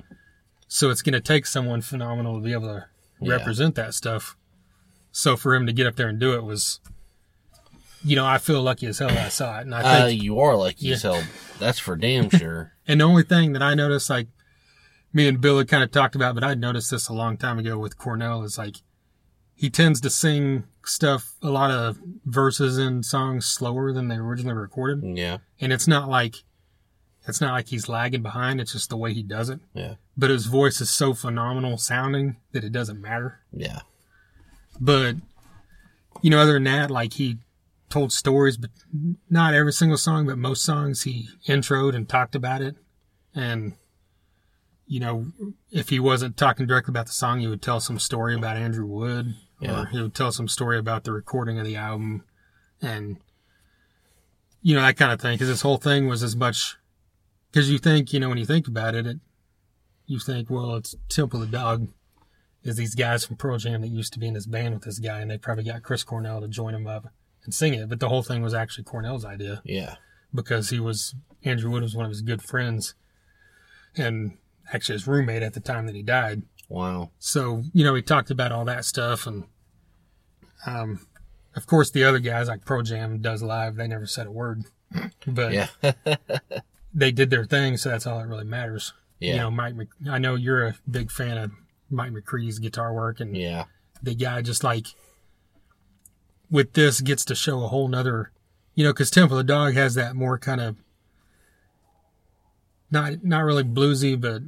[0.68, 2.86] So it's going to take someone phenomenal to be able to
[3.20, 3.32] Yeah.
[3.36, 4.36] represent that stuff.
[5.10, 6.80] So for him to get up there and do it was,
[8.04, 9.62] you know, I feel lucky as hell that I saw it.
[9.62, 10.96] And I Uh, you are you Yeah.
[10.96, 11.24] hell.
[11.58, 12.72] That's for damn sure.
[12.88, 14.28] and the only thing that I noticed, like
[15.12, 17.58] me and Bill had kind of talked about, but I'd noticed this a long time
[17.58, 18.76] ago with Cornell is like,
[19.54, 24.56] he tends to sing stuff, a lot of verses in songs slower than they originally
[24.56, 25.04] recorded.
[25.04, 25.38] Mm, yeah.
[25.60, 26.36] And it's not like,
[27.28, 28.60] it's not like he's lagging behind.
[28.60, 29.60] It's just the way he does it.
[29.74, 29.94] Yeah.
[30.16, 33.40] But his voice is so phenomenal sounding that it doesn't matter.
[33.52, 33.80] Yeah.
[34.80, 35.16] But,
[36.22, 37.38] you know, other than that, like he
[37.90, 38.70] told stories, but
[39.30, 42.74] not every single song, but most songs he introed and talked about it.
[43.34, 43.74] And,
[44.86, 45.26] you know,
[45.70, 48.86] if he wasn't talking directly about the song, he would tell some story about Andrew
[48.86, 49.82] Wood, Yeah.
[49.82, 52.24] or he would tell some story about the recording of the album,
[52.80, 53.18] and
[54.60, 55.34] you know that kind of thing.
[55.34, 56.76] Because this whole thing was as much
[57.50, 59.18] because you think, you know, when you think about it, it
[60.06, 61.88] you think, well, it's Temple of the Dog
[62.62, 64.98] is these guys from Pearl Jam that used to be in this band with this
[64.98, 67.06] guy, and they probably got Chris Cornell to join him up
[67.44, 67.88] and sing it.
[67.88, 69.96] But the whole thing was actually Cornell's idea Yeah.
[70.34, 71.14] because he was
[71.44, 72.94] Andrew Wood was one of his good friends,
[73.96, 74.38] and
[74.72, 76.42] actually his roommate at the time that he died.
[76.68, 77.10] Wow.
[77.18, 79.44] So you know, he talked about all that stuff, and
[80.66, 81.06] um,
[81.54, 83.76] of course the other guys like Pearl Jam does live.
[83.76, 84.64] They never said a word,
[85.26, 85.68] but Yeah.
[86.94, 88.92] they did their thing, so that's all that really matters.
[89.20, 89.32] yeah.
[89.32, 89.74] You know, Mike.
[89.74, 91.50] Mc- I know you're a big fan of
[91.90, 93.64] Mike McCready's guitar work, and yeah.
[94.02, 94.86] the guy just like
[96.50, 98.30] with this gets to show a whole nother
[98.74, 100.76] you know because temple of the dog has that more kind of
[102.90, 104.42] not not really bluesy but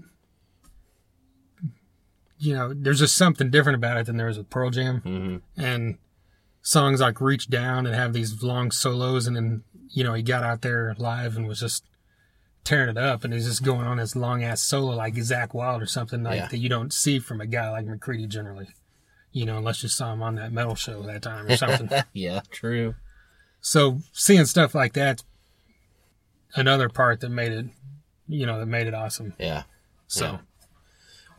[2.45, 5.37] you know there's just something different about it than there is with pearl jam hmm
[5.63, 5.99] and
[6.63, 10.43] songs like reach down and have these long solos and then you know he got
[10.43, 11.85] out there live and was just
[12.65, 15.83] tearing it up and he's just going on this long ass solo like Zakk Wylde
[15.83, 16.49] or something like Yeah.
[16.49, 18.69] that you don't see from a guy like McCready generally.
[19.33, 21.91] You know, unless you saw him on that metal show that time or something.
[22.15, 22.41] yeah.
[22.51, 22.95] True.
[23.61, 25.23] so seeing stuff like that
[26.55, 27.67] another part that made it
[28.27, 29.35] you know, that made it awesome.
[29.39, 29.65] Yeah.
[30.07, 30.39] So Yeah.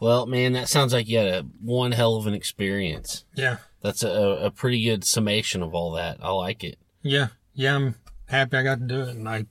[0.06, 3.26] Well, man, that sounds like you had a one hell of an experience.
[3.36, 3.58] yeah.
[3.82, 6.18] That's a, a pretty good summation of all that.
[6.22, 6.78] I like it.
[7.02, 7.28] Yeah.
[7.56, 7.96] Yeah, I'm
[8.28, 9.46] happy I got to do it and I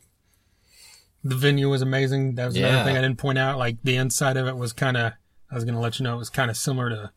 [1.25, 2.35] the venue was amazing.
[2.37, 2.69] That was Yeah.
[2.69, 3.59] another thing I didn't point out.
[3.59, 5.13] Like the inside of it was kind of.
[5.51, 7.11] I was gonna let you know it was kind of similar to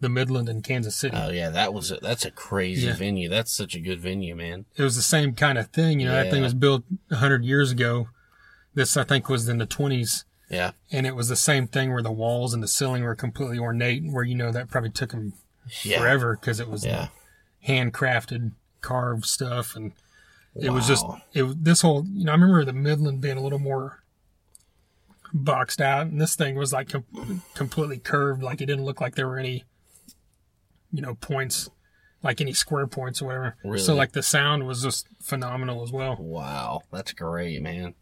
[0.00, 1.16] the Midland in Kansas City.
[1.16, 2.94] Oh yeah, that was a, that's a crazy Yeah.
[2.96, 3.28] venue.
[3.28, 4.66] That's such a good venue, man.
[4.76, 6.00] it was the same kind of thing.
[6.00, 8.08] You know, that thing was built hundred years ago.
[8.74, 10.72] This I think was in the twenties, Yeah.
[10.92, 14.04] and it was the same thing where the walls and the ceiling were completely ornate.
[14.04, 15.32] Where you know that probably took them
[15.82, 15.98] Yeah.
[15.98, 17.08] forever because it was Yeah.
[17.66, 19.92] handcrafted, carved stuff, and
[20.54, 22.04] it was just it this whole.
[22.06, 24.02] You know, I remember the Midland being a little more
[25.32, 28.42] boxed out, and this thing was like com- completely curved.
[28.42, 29.64] Like it didn't look like there were any,
[30.92, 31.70] you know, points,
[32.22, 33.56] like any square points or whatever.
[33.64, 33.78] Really?
[33.78, 36.16] So like the sound was just phenomenal as well.
[36.18, 36.82] Wow.
[36.92, 37.94] That's great, man.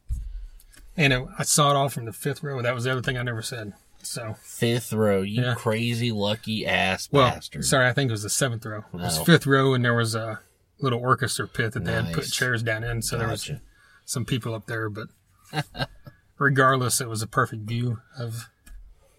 [1.00, 2.60] And it, I saw it all from the fifth row.
[2.60, 3.72] That was the other thing I never said.
[4.02, 5.54] So, Fifth row, you Yeah.
[5.54, 7.64] crazy lucky ass well, bastard.
[7.64, 8.84] sorry, I think it was the seventh row.
[8.92, 9.24] It was Oh.
[9.24, 10.40] fifth row, and there was a
[10.78, 13.02] little orchestra pit that they had put chairs down in.
[13.02, 13.50] So there was
[14.06, 15.08] some people up there, but
[16.38, 18.48] regardless, it was a perfect view of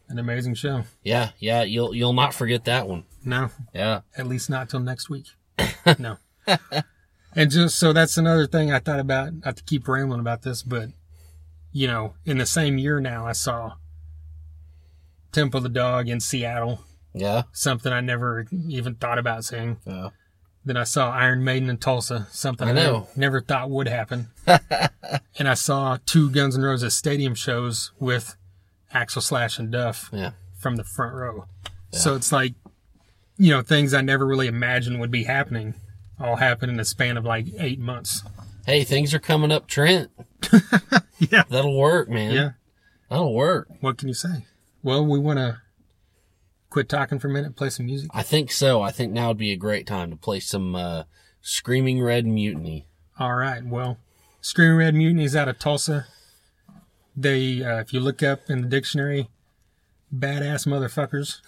[0.10, 0.84] an amazing show.
[1.04, 3.06] Yeah, yeah, you'll you'll not forget that one.
[3.24, 4.02] No, Yeah.
[4.18, 5.28] at least not till next week.
[6.00, 6.18] no.
[7.34, 9.34] And just so that's another thing I thought about.
[9.46, 10.90] Not to keep rambling about this, but
[11.72, 13.74] you know, in the same year now, I saw
[15.32, 16.82] Temple of the Dog in Seattle.
[17.14, 17.44] Yeah.
[17.52, 19.78] Something I never even thought about seeing.
[19.86, 20.10] Yeah.
[20.64, 22.28] Then I saw Iron Maiden in Tulsa.
[22.32, 24.30] Something I I, never, never thought would happen.
[24.48, 28.36] and I saw two Guns N' Roses stadium shows with
[28.94, 30.32] Axl Slash and Duff Yeah.
[30.60, 31.46] from the front row.
[31.92, 32.54] So it's like
[33.38, 35.74] you know, things I never really imagined would be happening
[36.20, 38.22] all happened in a span of like eight months.
[38.68, 40.12] Hey, things are coming up, Trent.
[41.30, 41.44] Yeah.
[41.50, 42.34] That'll work, man.
[42.34, 42.50] Yeah.
[43.10, 43.68] That'll work.
[43.80, 44.46] What can you say?
[44.82, 45.62] Well, we want to
[46.72, 48.10] quit talking for a minute, play some music.
[48.14, 48.82] I think so.
[48.82, 51.04] I think now would be a great time to play some uh,
[51.42, 52.88] Screaming Red Mutiny.
[53.20, 53.64] All right.
[53.64, 53.98] Well,
[54.42, 56.08] Screaming Red Mutiny is out of Tulsa.
[57.16, 59.30] They, uh, if you look up in the dictionary,
[60.16, 61.42] badass motherfuckers,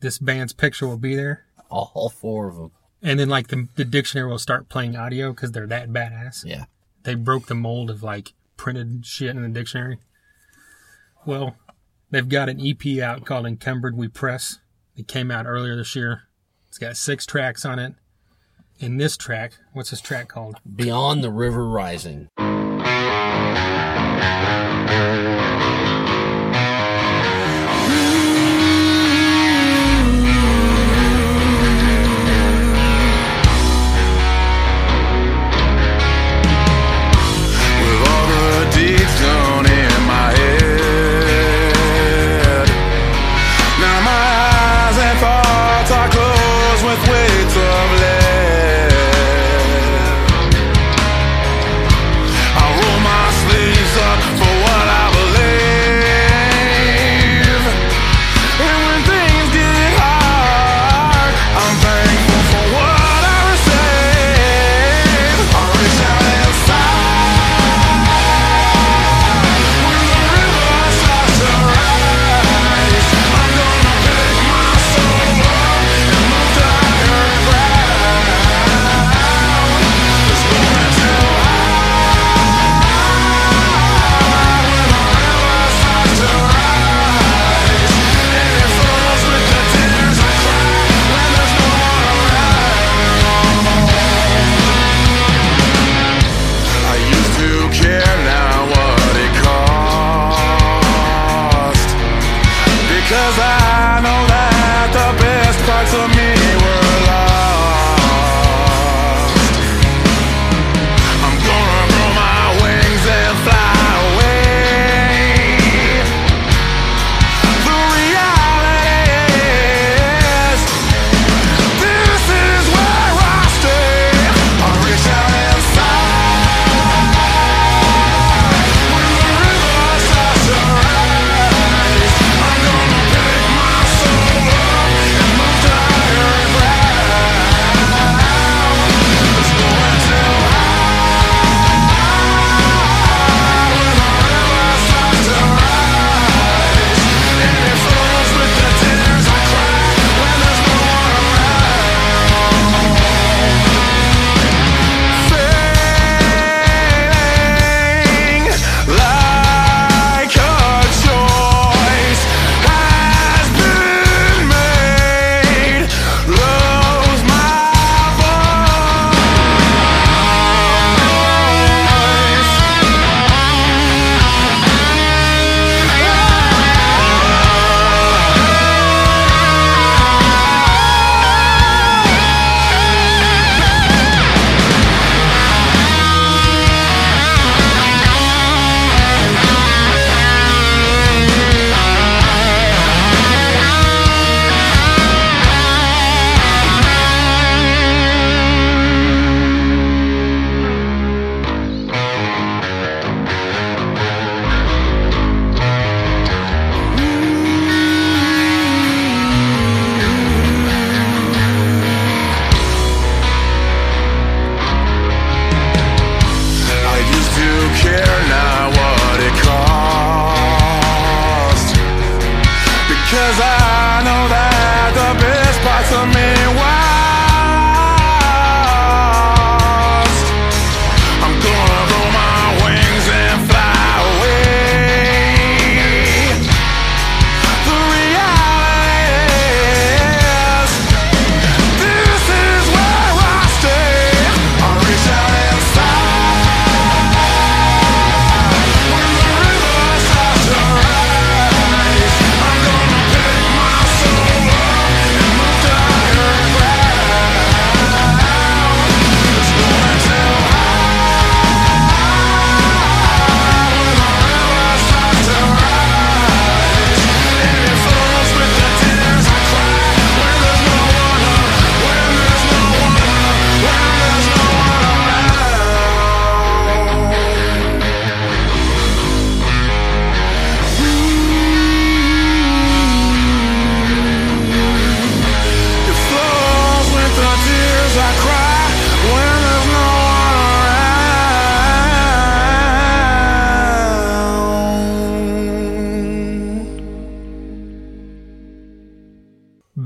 [0.00, 1.46] this band's picture will be there.
[1.68, 2.70] All four of them.
[3.02, 6.44] And then, like, the, the dictionary will start playing audio because they're that badass.
[6.44, 6.66] Yeah.
[7.08, 9.98] They broke the mold of, like, printed shit in the dictionary.
[11.24, 11.56] Well,
[12.10, 14.58] they've got an EP out called Encumbered We Press.
[14.94, 16.24] It came out earlier this year.
[16.68, 17.94] It's got six tracks on it.
[18.78, 20.56] In this track, what's this track called?
[20.76, 22.28] Beyond the River Rising.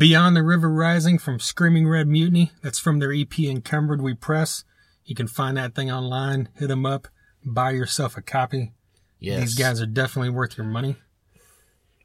[0.03, 2.51] Beyond the River Rising from Screaming Red Mutiny.
[2.61, 4.65] That's from their EP Encumbered We Press.
[5.05, 6.49] You can find that thing online.
[6.57, 7.07] Hit them up.
[7.45, 8.73] Buy yourself a copy.
[9.21, 9.41] Yes.
[9.43, 10.97] These guys are definitely worth your money.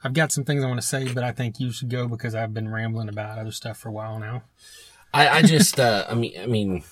[0.03, 2.35] I've got some things I want to say, but I think you should go because
[2.35, 4.43] I've been rambling about other stuff for a while now.
[5.11, 6.83] I, I just, uh, I mean, I mean,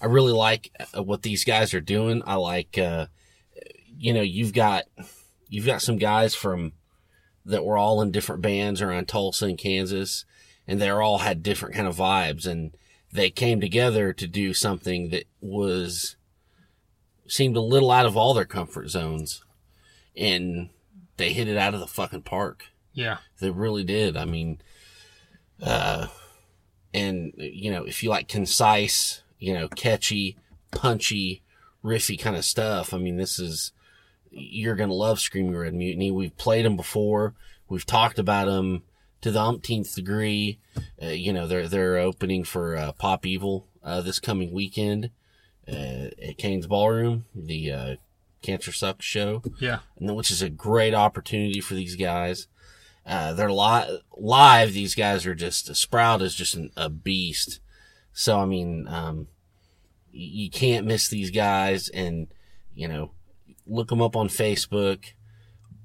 [0.00, 2.22] I really like uh, what these guys are doing.
[2.24, 3.06] I like, uh,
[3.98, 4.84] you know, you've got,
[5.48, 6.74] you've got some guys from
[7.48, 10.24] that were all in different bands around Tulsa and Kansas,
[10.66, 12.76] and they all had different kind of vibes, and
[13.12, 16.16] they came together to do something that was
[17.26, 19.42] seemed a little out of all their comfort zones,
[20.16, 20.68] and
[21.16, 22.66] they hit it out of the fucking park.
[22.92, 23.18] Yeah.
[23.40, 24.16] They really did.
[24.16, 24.60] I mean,
[25.62, 26.08] uh,
[26.92, 30.36] and you know, if you like concise, you know, catchy,
[30.70, 31.42] punchy,
[31.84, 33.72] riffy kind of stuff, I mean, this is
[34.30, 36.10] you're gonna love Screaming Red Mutiny.
[36.10, 37.34] We've played them before.
[37.68, 38.82] We've talked about them
[39.20, 40.58] to the umpteenth degree.
[41.02, 45.10] Uh, you know, they're they're opening for uh, Pop Evil uh, this coming weekend
[45.68, 47.96] uh, at Cain's Ballroom, the uh,
[48.42, 49.80] Cancer Sucks show Yeah.
[49.98, 52.46] and which is a great opportunity for these guys.
[53.06, 54.72] Uh, they're li- live.
[54.74, 57.60] These guys are just Sprout is just an, a beast.
[58.12, 59.28] So I mean, um,
[60.12, 62.28] y- you can't miss these guys, and
[62.74, 63.10] you know,
[63.68, 65.04] look them up on Facebook,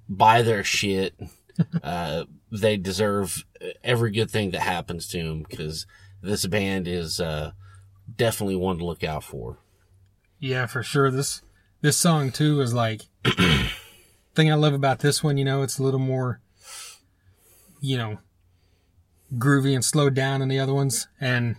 [0.10, 1.14] buy their shit.
[1.84, 3.46] uh, they deserve
[3.84, 5.86] every good thing that happens to them because
[6.22, 7.52] this band is uh,
[8.16, 9.60] definitely one to look out for.
[10.40, 11.12] Yeah, for sure.
[11.12, 11.42] This
[11.82, 13.04] this song too is like
[14.36, 16.42] thing I love about this one, you know, it's a little more
[17.84, 18.18] you know
[19.36, 21.58] groovy and slowed down than the other ones and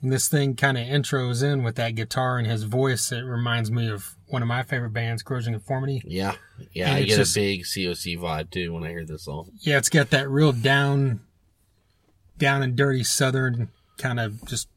[0.00, 3.70] when this thing kind of intros in with that guitar and his voice it reminds
[3.70, 6.02] me of one of my favorite bands Corrosion Conformity.
[6.04, 6.34] Yeah,
[6.72, 9.50] yeah, And I get just- a big COC vibe too when I hear this song.
[9.60, 11.20] Yeah, it's got that real down
[12.38, 14.68] down and dirty southern kind of just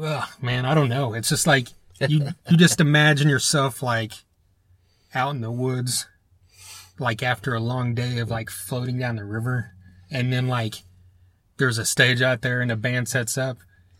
[0.00, 1.14] Ugh, man, I don't know.
[1.14, 1.68] It's just like
[2.08, 4.12] you you just imagine yourself like
[5.14, 6.06] out in the woods
[6.98, 9.72] like after a long day of like floating down the river
[10.10, 10.82] and then like
[11.60, 13.58] there's a stage out there and a band sets up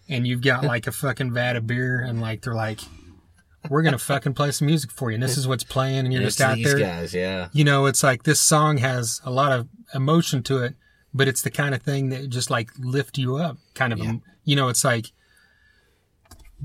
[0.08, 2.80] and you've got like a fucking vat of beer and like they're like
[3.68, 6.22] we're gonna fucking play some music for you and this is what's playing and you're
[6.22, 7.48] It's just out these there guys, yeah.
[7.52, 10.74] you know, it's like this song has a lot of emotion to it,
[11.14, 14.14] but it's the kind of thing that just like lift you up, kind of, Yeah.
[14.44, 15.12] you know, it's like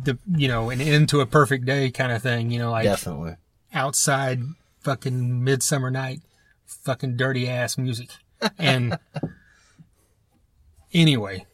[0.02, 3.36] the, you know, an into a perfect day kind of thing, you know, like Definitely.
[3.74, 4.42] outside
[4.82, 6.22] fucking midsummer night,
[6.66, 8.10] fucking dirty ass music.
[8.58, 8.98] And
[10.96, 11.46] anyway,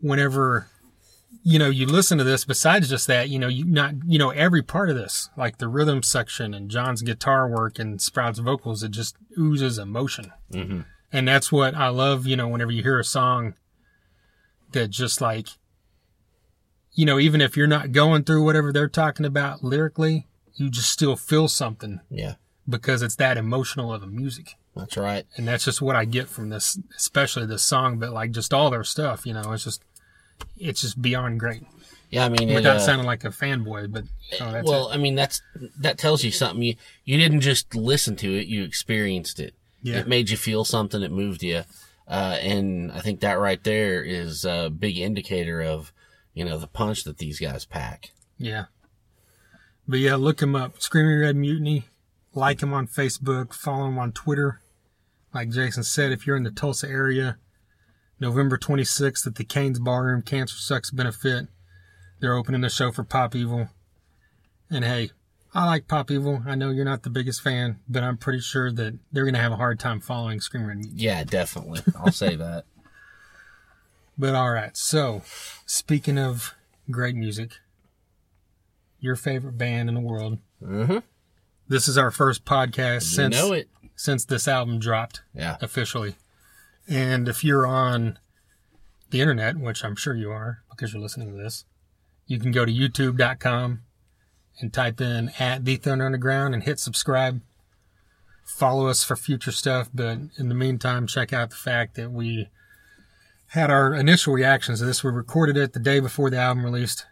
[0.00, 0.66] whenever,
[1.44, 4.30] you know, you listen to this, besides just that, you know, you not, you know,
[4.30, 8.82] every part of this, like the rhythm section and John's guitar work and Sprout's vocals,
[8.82, 10.32] it just oozes emotion.
[10.52, 10.86] Mhm.
[11.12, 13.54] And that's what I love, you know, whenever you hear a song
[14.72, 15.48] that just like,
[16.92, 20.90] you know, even if you're not going through whatever they're talking about lyrically, you just
[20.90, 22.34] still feel something Yeah,
[22.68, 24.56] because it's that emotional of a music.
[24.76, 25.26] That's right.
[25.36, 28.70] And that's just what I get from this, especially this song, but like just all
[28.70, 29.82] their stuff, you know, it's just,
[30.56, 31.62] it's just beyond great.
[32.10, 34.90] Yeah, I mean, it, Without uh, sounding like a fanboy, but you know, that's well,
[34.90, 34.94] it.
[34.94, 35.42] I mean, that's
[35.78, 36.60] that tells you something.
[36.60, 39.54] You you didn't just listen to it; you experienced it.
[39.82, 40.00] Yeah.
[40.00, 41.02] It made you feel something.
[41.02, 41.62] It moved you,
[42.08, 45.92] uh, and I think that right there is a big indicator of
[46.34, 48.10] you know the punch that these guys pack.
[48.38, 48.64] Yeah.
[49.86, 50.80] But yeah, look him up.
[50.82, 51.84] Screaming Red Mutiny.
[52.34, 53.52] Like him on Facebook.
[53.54, 54.60] Follow him on Twitter.
[55.34, 57.38] Like Jason said, if you're in the Tulsa area,
[58.18, 61.46] November 26th at the Cain's Ballroom Cancer Sucks benefit,
[62.20, 63.68] they're opening the show for Pop Evil.
[64.70, 65.10] And hey,
[65.54, 66.42] I like Pop Evil.
[66.46, 69.40] I know you're not the biggest fan, but I'm pretty sure that they're going to
[69.40, 70.88] have a hard time following Mutiny.
[70.94, 71.80] Yeah, definitely.
[71.98, 72.64] I'll say that.
[74.18, 75.22] But all right, so
[75.64, 76.54] speaking of
[76.90, 77.52] great music,
[79.00, 80.38] your favorite band in the world.
[80.62, 80.98] Mm-hmm.
[81.70, 83.68] This is our first podcast You since know it.
[83.94, 85.56] since this album dropped Yeah.
[85.60, 86.16] officially.
[86.88, 88.18] And if you're on
[89.10, 91.64] the internet, which I'm sure you are because you're listening to this,
[92.26, 93.82] you can go to youtube.com
[94.58, 97.40] and type in at the Thunder Underground and hit subscribe.
[98.44, 102.48] Follow us for future stuff, but in the meantime, check out the fact that we
[103.50, 105.04] had our initial reactions to this.
[105.04, 107.06] We recorded it the day before the album released.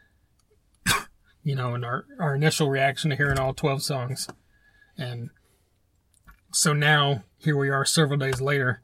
[1.45, 4.27] you know, and our, our initial reaction to hearing all 12 songs.
[4.99, 5.31] And
[6.53, 8.81] so now here we are several days later.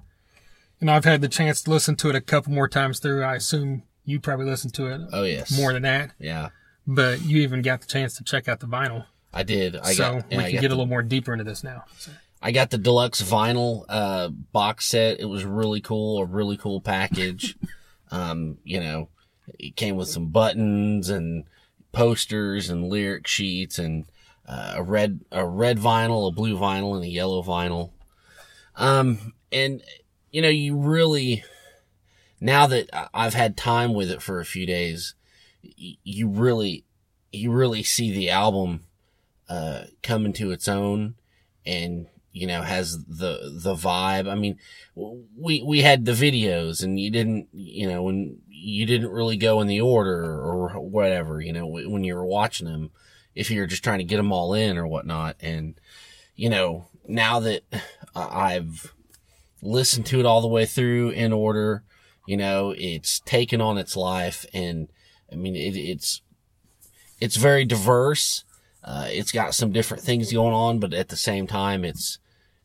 [0.81, 3.23] And I've had the chance to listen to it a couple more times through.
[3.23, 5.57] I assume you probably listened to it Oh yes.
[5.57, 6.51] more than that, Yeah,
[6.87, 9.07] but you even got the chance to check out the vinyl.
[9.33, 9.77] I did.
[9.77, 10.31] I so got.
[10.31, 11.85] we I can get a little more deeper into this now.
[11.99, 12.13] So,
[12.43, 15.19] I got the deluxe vinyl uh, box set.
[15.19, 17.57] It was really cool, a really cool package.
[18.11, 19.09] um, you know,
[19.59, 21.45] it came with some buttons and
[21.93, 24.05] posters and lyric sheets and
[24.47, 27.91] uh, a red a red vinyl, a blue vinyl, and a yellow vinyl.
[28.77, 29.83] Um, and
[30.31, 31.45] you know, you really
[32.41, 35.15] now that I've had time with it for a few days,
[35.63, 36.85] you really
[37.33, 38.85] you really see the album
[39.49, 41.15] uh, come into its own
[41.67, 44.59] and you know has the the vibe i mean
[44.97, 49.61] we we had the videos and you didn't you know when you didn't really go
[49.61, 52.91] in the order or whatever you know when you were watching them
[53.35, 55.75] if you're just trying to get them all in or whatnot and
[56.37, 57.63] you know now that
[58.15, 58.95] i've
[59.63, 61.83] listened to it all the way through in order
[62.27, 64.89] you know it's taken on its life and
[65.33, 66.23] i mean it, it's
[67.21, 68.45] it's very diverse
[68.85, 72.19] uh, it's got some different things going on, but at the same time, it's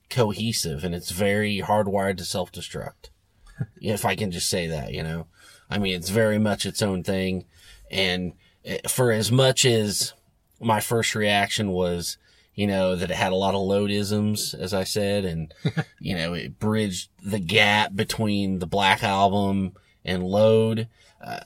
[0.09, 3.09] cohesive and it's very hardwired to self destruct.
[3.81, 5.27] if I can just say that, you know,
[5.69, 7.45] I mean, it's very much its own thing.
[7.89, 8.33] And
[8.65, 10.13] eh, for as much as
[10.59, 12.17] my first reaction was,
[12.55, 15.53] you know, that it had a lot of loadisms, as I said, and,
[15.99, 20.87] you know, it bridged the gap between the Black Album and Load.
[21.23, 21.39] Uh,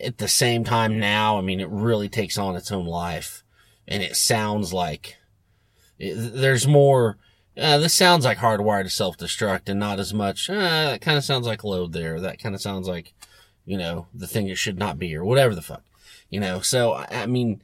[0.00, 3.42] at the same time now, I mean, it really takes on its own life
[3.88, 5.16] and it sounds like
[5.98, 7.18] it, there's more.
[7.56, 10.48] Uh, this sounds like hardwired to self-destruct, and not as much.
[10.48, 12.20] Uh, that kind of sounds like load there.
[12.20, 13.14] That kind of sounds like,
[13.64, 15.82] you know, the thing it should not be, or whatever the fuck,
[16.30, 16.60] you know.
[16.60, 17.60] So I, I mean,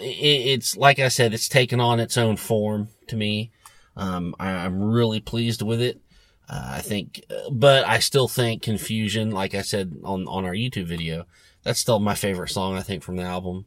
[0.00, 3.52] it's like I said, it's taken on its own form to me.
[3.96, 6.00] Um, I, I'm really pleased with it.
[6.48, 10.86] Uh, I think, but I still think confusion, like I said on on our YouTube
[10.86, 11.26] video,
[11.62, 12.76] that's still my favorite song.
[12.76, 13.66] I think from the album.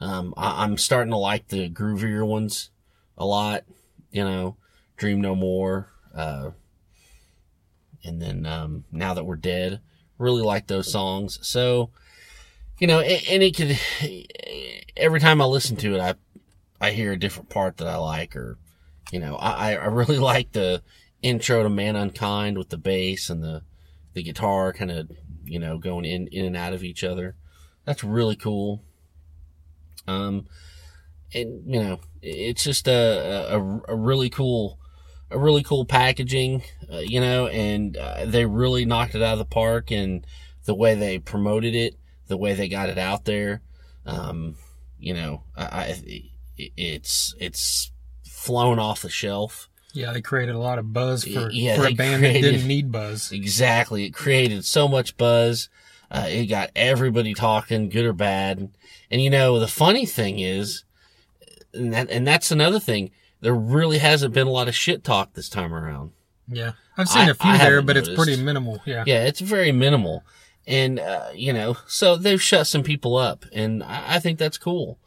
[0.00, 2.70] Um, I, I'm starting to like the groovier ones
[3.16, 3.64] a lot,
[4.10, 4.56] you know,
[4.96, 6.50] Dream No More, uh,
[8.04, 9.80] and then, um, Now That We're Dead,
[10.18, 11.38] really like those songs.
[11.42, 11.90] So,
[12.78, 13.78] you know, and, it could,
[14.96, 16.14] every time I listen to it, I,
[16.80, 18.58] I hear a different part that I like, or,
[19.12, 20.82] you know, I, I really like the
[21.22, 23.62] intro to Man Unkind with the bass and the,
[24.12, 25.10] the guitar kind of,
[25.44, 27.36] you know, going in, in and out of each other.
[27.84, 28.82] That's really cool.
[30.06, 30.46] Um,
[31.34, 34.78] and you know, it's just a, a, a really cool,
[35.30, 36.62] a really cool packaging,
[36.92, 40.26] uh, you know, and uh, they really knocked it out of the park and
[40.64, 41.96] the way they promoted it,
[42.28, 43.62] the way they got it out there.
[44.06, 44.56] Um,
[44.98, 46.22] you know, I, I
[46.56, 47.90] it's, it's
[48.24, 49.68] flown off the shelf.
[49.92, 52.68] Yeah, they created a lot of buzz for, Yeah, for a band created- that didn't
[52.68, 53.30] need buzz.
[53.32, 54.04] Exactly.
[54.04, 55.68] It created so much buzz.
[56.10, 58.70] Uh, it got everybody talking, good or bad.
[59.10, 60.84] And you know, the funny thing is,
[61.72, 63.10] and that, and that's another thing,
[63.40, 66.10] there really hasn't been a lot of shit talk this time around.
[66.48, 68.80] Yeah, I've seen I- a few I there, but it's pretty minimal.
[68.84, 69.04] Yeah.
[69.06, 70.24] Yeah, it's very minimal.
[70.66, 74.56] And, uh, you know, so they've shut some people up and I, I think that's
[74.56, 74.98] cool.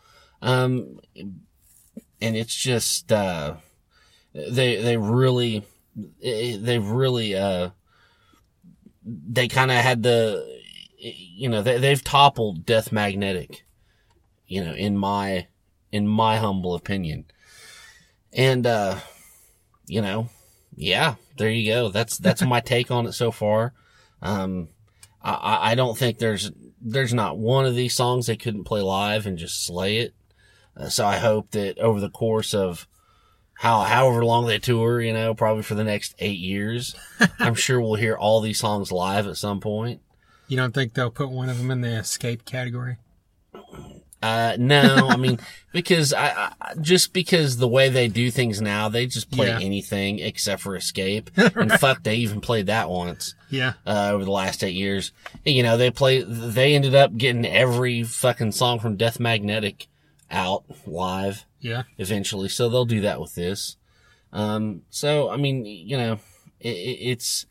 [0.41, 0.99] Um,
[2.21, 3.55] and it's just, uh,
[4.33, 5.63] they, they really,
[6.21, 7.71] they've really, uh,
[9.03, 10.61] they kind of had the,
[10.99, 13.65] you know, they, they've toppled Death Magnetic,
[14.45, 15.47] you know, in my,
[15.91, 17.25] in my humble opinion.
[18.31, 18.99] And, uh,
[19.87, 20.29] you know,
[20.75, 21.89] yeah, there you go.
[21.89, 23.73] That's, that's my take on it so far.
[24.21, 24.69] Um,
[25.21, 26.51] I- I, don't think there's,
[26.81, 30.13] there's not one of these songs they couldn't play live and just slay it.
[30.75, 32.87] Uh, so I hope that over the course of
[33.55, 36.95] how, however long they tour, you know, probably for the next eight years,
[37.39, 40.01] I'm sure we'll hear all these songs live at some point.
[40.47, 42.97] You don't think they'll put one of them in the escape category?
[44.27, 45.39] Uh, no, I mean,
[45.71, 49.59] because I, I, just because the way they do things now, they just play Yeah.
[49.61, 51.29] anything except for Escape.
[51.37, 53.35] And fuck, they even played that once.
[53.49, 53.73] Yeah.
[53.85, 55.11] uh, over the last eight years.
[55.45, 59.87] You know, they play, they ended up getting every fucking song from Death Magnetic
[60.29, 61.83] out live Yeah.
[61.97, 62.49] eventually.
[62.49, 63.77] So they'll do that with this.
[64.33, 66.19] Um, so, I mean, you know,
[66.59, 67.45] it, it, it's,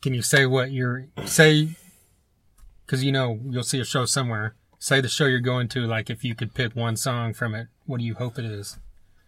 [0.00, 1.70] Can you say what you're say?
[2.86, 4.54] Because you know you'll see a show somewhere.
[4.82, 5.86] Say the show you're going to.
[5.86, 8.78] Like if you could pick one song from it, what do you hope it is?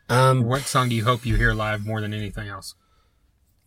[0.09, 2.75] Um, what song do you hope you hear live more than anything else?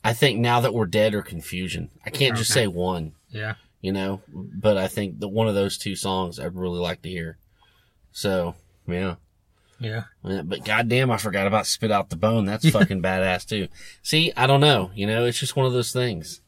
[0.04, 3.54] I think now that we're dead or confusion, I can't just say one, Yeah.
[3.80, 7.10] you know, but I think that one of those two songs I'd really like to
[7.10, 7.38] hear.
[8.12, 9.16] So, yeah.
[9.80, 10.04] Yeah.
[10.26, 12.44] Yeah, But goddamn, I forgot about spit out the bone.
[12.44, 13.70] That's fucking badass too.
[14.02, 14.92] See, I don't know.
[14.94, 16.42] You know, it's just one of those things.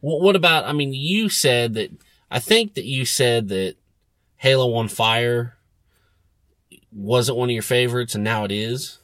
[0.00, 0.66] What, what about?
[0.66, 1.90] I mean, you said that.
[2.30, 3.76] I think that you said that
[4.38, 5.56] Halo on Fire
[6.92, 8.98] wasn't one of your favorites, and now it is.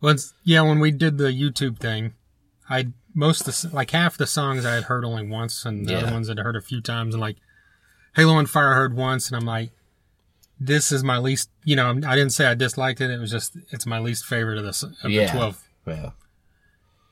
[0.00, 2.14] Once, yeah, when we did the YouTube thing,
[2.68, 5.92] I most of the, like half the songs I had heard only once, and the
[5.92, 5.98] Yeah.
[6.00, 7.14] other ones I'd heard a few times.
[7.14, 7.36] And like
[8.16, 9.70] Halo on Fire, I heard once, and I'm like,
[10.60, 11.50] this is my least.
[11.64, 13.10] You know, I didn't say I disliked it.
[13.10, 15.26] It was just it's my least favorite of the of Yeah.
[15.26, 16.10] the twelve, Yeah.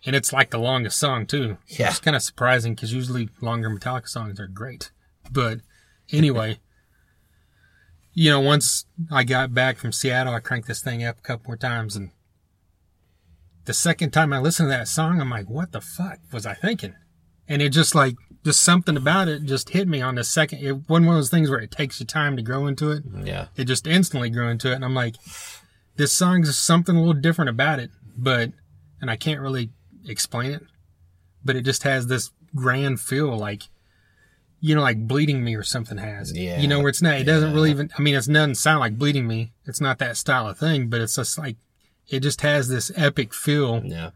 [0.04, 1.56] and it's like the longest song too.
[1.68, 1.88] Yeah.
[1.90, 4.90] it's kind of surprising because usually longer Metallica songs are great.
[5.30, 5.60] But
[6.10, 6.58] anyway.
[8.14, 11.48] You know, once I got back from Seattle, I cranked this thing up a couple
[11.48, 12.10] more times, and
[13.64, 16.54] the second time I listened to that song, I'm like, what the fuck was I
[16.54, 16.94] thinking?
[17.48, 20.64] And it just like, just something about it just hit me on the second.
[20.64, 23.04] It wasn't one of those things where it takes you time to grow into it.
[23.22, 23.46] Yeah.
[23.56, 24.74] It just instantly grew into it.
[24.74, 25.14] And I'm like,
[25.96, 28.50] this song's something a little different about it, but,
[29.00, 29.70] and I can't really
[30.06, 30.62] explain it,
[31.44, 33.64] but it just has this grand feel like,
[34.64, 36.32] you know, like bleeding me or something has.
[36.32, 36.60] Yeah.
[36.60, 38.96] You know, where it's not, it doesn't really even, I mean, it doesn't sound like
[38.96, 39.52] bleeding me.
[39.66, 41.56] It's not that style of thing, but it's just like,
[42.08, 44.10] it just has this epic feel Yeah.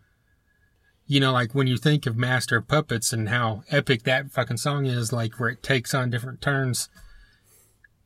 [1.04, 4.58] you know, like when you think of Master of Puppets and how epic that fucking
[4.58, 6.88] song is, like where it takes on different turns.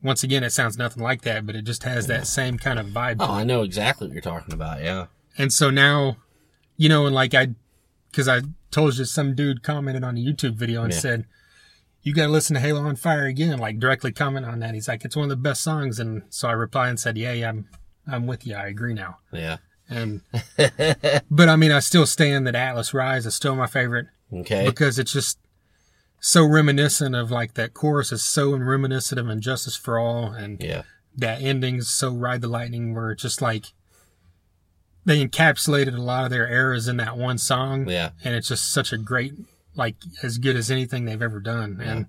[0.01, 2.87] Once again, it sounds nothing like that, but it just has that same kind of
[2.87, 3.17] vibe.
[3.19, 3.33] Oh.
[3.33, 4.81] I know exactly what you're talking about.
[4.81, 5.05] Yeah.
[5.37, 6.17] And so now,
[6.75, 7.49] you know, and like I,
[8.13, 10.99] cause I told you some dude commented on a YouTube video and Yeah.
[10.99, 11.25] said,
[12.03, 14.73] you got to listen to Halo on Fire again, like directly comment on that.
[14.73, 15.99] He's like, it's one of the best songs.
[15.99, 17.67] And so I replied and said, yeah, yeah, I'm,
[18.07, 18.55] I'm with you.
[18.55, 19.17] I agree now.
[19.31, 19.57] Yeah.
[19.89, 20.21] And,
[21.29, 24.07] but I mean, I still stand that Atlas Rise is still my favorite.
[24.33, 24.65] Okay.
[24.65, 25.37] because it's just
[26.21, 30.63] so reminiscent of like that chorus is so reminiscent of And Justice for All and
[30.63, 30.83] Yeah.
[31.17, 33.73] that ending's so Ride the Lightning where it's just like
[35.03, 37.89] they encapsulated a lot of their eras in that one song.
[37.89, 38.11] Yeah.
[38.23, 39.33] And it's just such a great,
[39.75, 41.79] like as good as anything they've ever done.
[41.81, 42.07] And,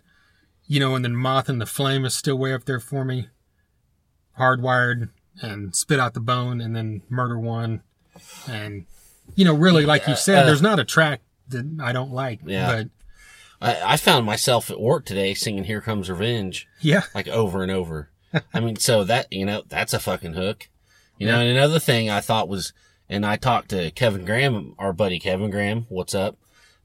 [0.67, 3.29] you know, and then Moth and the Flame is still way up there for me.
[4.39, 5.11] Hardwired
[5.41, 7.83] and Spit Out the Bone and then Murder One.
[8.49, 8.87] And,
[9.35, 12.41] you know, really, like you said, uh, there's not a track that I don't like.
[12.45, 12.73] Yeah.
[12.73, 12.89] But
[13.63, 17.03] I, I found myself at work today singing "Here Comes Revenge" yeah.
[17.15, 18.11] like over and over.
[18.53, 20.69] I mean, so that you know, that's a fucking hook.
[21.19, 22.73] You know, and another thing I thought was,
[23.09, 25.87] and I talked to Kevin Graham, our buddy Kevin Graham.
[25.89, 26.37] What's up?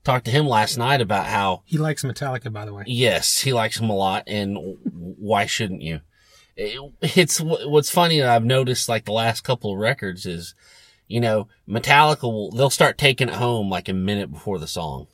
[0.07, 2.85] Talked to him last night about how He likes Metallica, by the way.
[2.87, 5.99] Yes, he likes him a lot, and why shouldn't you?
[6.55, 10.55] It- it's what's funny that I've noticed like the last couple of records is,
[11.09, 15.07] you know, Metallica will they'll start taking it home like a minute before the song.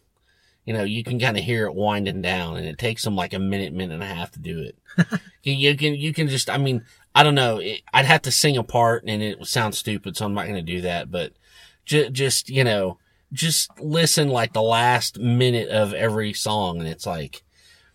[0.64, 3.34] You know, you can kind of hear it winding down, and it takes them like
[3.34, 4.78] a minute, minute and a half to do it.
[5.42, 6.86] you, you can you can just, I mean,
[7.16, 10.16] I don't know, it, I'd have to sing a part, and it would sound stupid,
[10.16, 11.10] so I'm not going to do that.
[11.10, 11.34] But
[11.84, 13.00] ju- just you know,
[13.34, 17.44] just listen like the last minute of every song, and it's like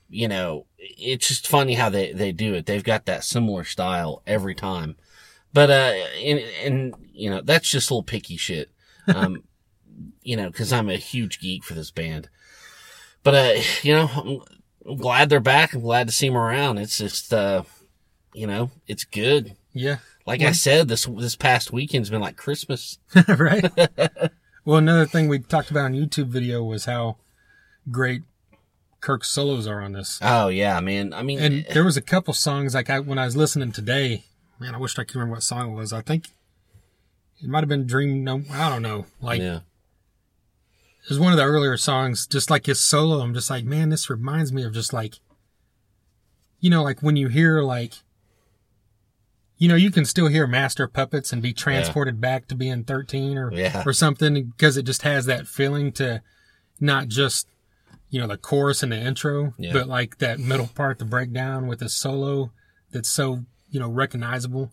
[0.08, 2.66] you know, it's just funny how they, they do it.
[2.66, 4.96] They've got that similar style every time.
[5.52, 8.70] But, uh, and, and, you know, that's just a little picky shit.
[9.08, 9.44] Um,
[10.22, 12.28] you know, cause I'm a huge geek for this band.
[13.22, 14.40] But, uh, you know, I'm,
[14.86, 15.72] I'm glad they're back.
[15.72, 16.76] I'm glad to see them around.
[16.76, 17.62] It's just, uh,
[18.34, 19.56] you know, it's good.
[19.72, 19.96] Yeah.
[20.26, 22.98] Like I said, this, this past weekend's been like Christmas.
[23.28, 23.64] right.
[24.68, 27.16] well, another thing we talked about on YouTube video was how
[27.90, 28.20] great
[29.00, 30.18] Kirk's solos are on this.
[30.20, 31.14] Oh yeah, man.
[31.14, 31.72] I mean, And eh.
[31.72, 34.24] there was a couple songs like I when I was listening today.
[34.60, 35.94] Man, I wish I could remember what song it was.
[35.94, 36.26] I think
[37.42, 38.22] it might have been Dream.
[38.22, 39.06] No, I don't know.
[39.22, 39.60] Like yeah,
[41.02, 42.26] it was one of the earlier songs.
[42.26, 45.14] Just like his solo, I'm just like, man, this reminds me of just like,
[46.60, 47.94] you know, like when you hear like,
[49.58, 53.36] you know, you can still hear Master Puppets and be transported back to being 13
[53.36, 53.82] or Yeah.
[53.84, 56.22] or something because it just has that feeling to
[56.80, 57.48] not just
[58.10, 59.72] you know the chorus and the intro, Yeah.
[59.72, 62.52] but like that middle part, the breakdown with the solo
[62.92, 64.72] that's so you know recognizable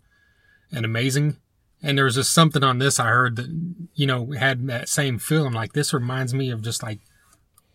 [0.71, 1.38] and amazing.
[1.83, 3.49] And there was just something on this I heard that
[3.95, 5.51] you know had that same feeling.
[5.53, 6.99] Like, this reminds me of just like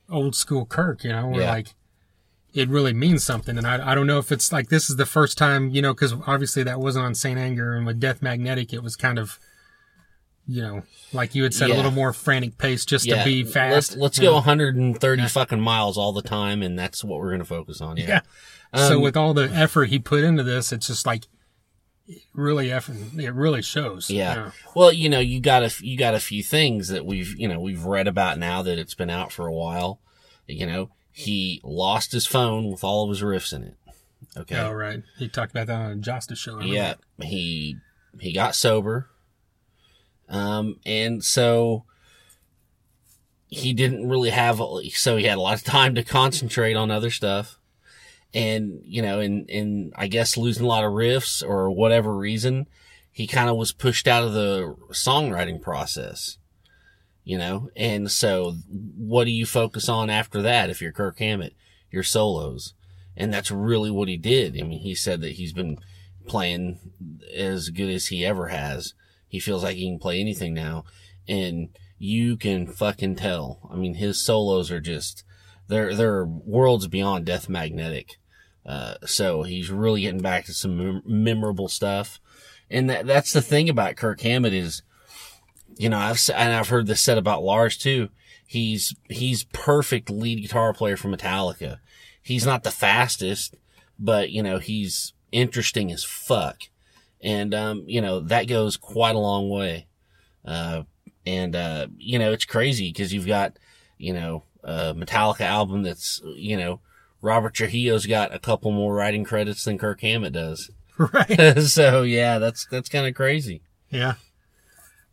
[0.08, 1.50] old school Kirk, you know, where Yeah.
[1.50, 1.74] like
[2.52, 3.56] it really means something.
[3.56, 5.94] And I, I don't know if it's like this is the first time, you know,
[5.94, 9.38] because obviously that wasn't on Saint Anger, and with Death Magnetic, it was kind of,
[10.46, 10.82] you know,
[11.12, 11.74] like you had said, Yeah.
[11.74, 13.18] a little more frantic pace just yeah.
[13.18, 13.92] to be fast.
[13.92, 14.34] Let's, let's go know?
[14.34, 17.96] 130 fucking miles all the time, and that's what we're going to focus on.
[17.96, 18.20] Yeah.
[18.74, 18.86] Yeah.
[18.86, 21.26] so Um, with all the effort he put into this, it's just like
[22.08, 22.96] it really effort.
[23.16, 24.10] It really shows.
[24.10, 24.50] Yeah.
[24.74, 27.60] Well, you know, you got a you got a few things that we've you know
[27.60, 30.00] we've read about now that it's been out for a while.
[30.48, 33.76] You know, he lost his phone with all of his riffs in it.
[34.36, 34.58] Okay.
[34.58, 35.02] All right.
[35.18, 36.60] He talked about that on a Justice show.
[36.60, 37.76] Yeah, he
[38.20, 39.08] he got sober,
[40.28, 41.84] um, and so
[43.48, 44.60] he didn't really have
[44.92, 47.58] so he had a lot of time to concentrate on other stuff,
[48.32, 52.68] and you know, and and I guess losing a lot of riffs or whatever reason,
[53.10, 56.38] he kind of was pushed out of the songwriting process,
[57.30, 57.70] you know?
[57.76, 58.56] And so
[58.96, 61.54] what do you focus on after that if you're Kirk Hammett?
[61.88, 62.74] Your solos.
[63.16, 64.58] And that's really what he did.
[64.58, 65.78] I mean, he said that he's been
[66.26, 66.80] playing
[67.32, 68.94] as good as he ever has.
[69.28, 70.84] He feels like he can play anything now.
[71.28, 71.68] And
[71.98, 73.60] you can fucking tell.
[73.70, 75.22] I mean, his solos are just,
[75.68, 78.18] they're, they're worlds beyond death magnetic.
[78.66, 82.18] Uh, so he's really getting back to some mem- memorable stuff.
[82.68, 84.82] And that, that's the thing about Kirk Hammett is,
[85.80, 88.10] you know, I've, and I've heard this said about Lars too.
[88.46, 91.78] He's, he's perfect lead guitar player for Metallica.
[92.22, 93.56] He's not the fastest,
[93.98, 96.64] but you know, he's interesting as fuck.
[97.22, 99.86] And, um, you know, that goes quite a long way.
[100.44, 100.82] Uh,
[101.24, 103.58] and, uh, you know, it's crazy because you've got,
[103.96, 106.80] you know, a Metallica album that's, you know,
[107.22, 110.70] Robert Trujillo's got a couple more writing credits than Kirk Hammett does.
[110.98, 111.58] right.
[111.62, 113.62] so yeah, that's, that's kind of crazy.
[113.88, 114.14] Yeah.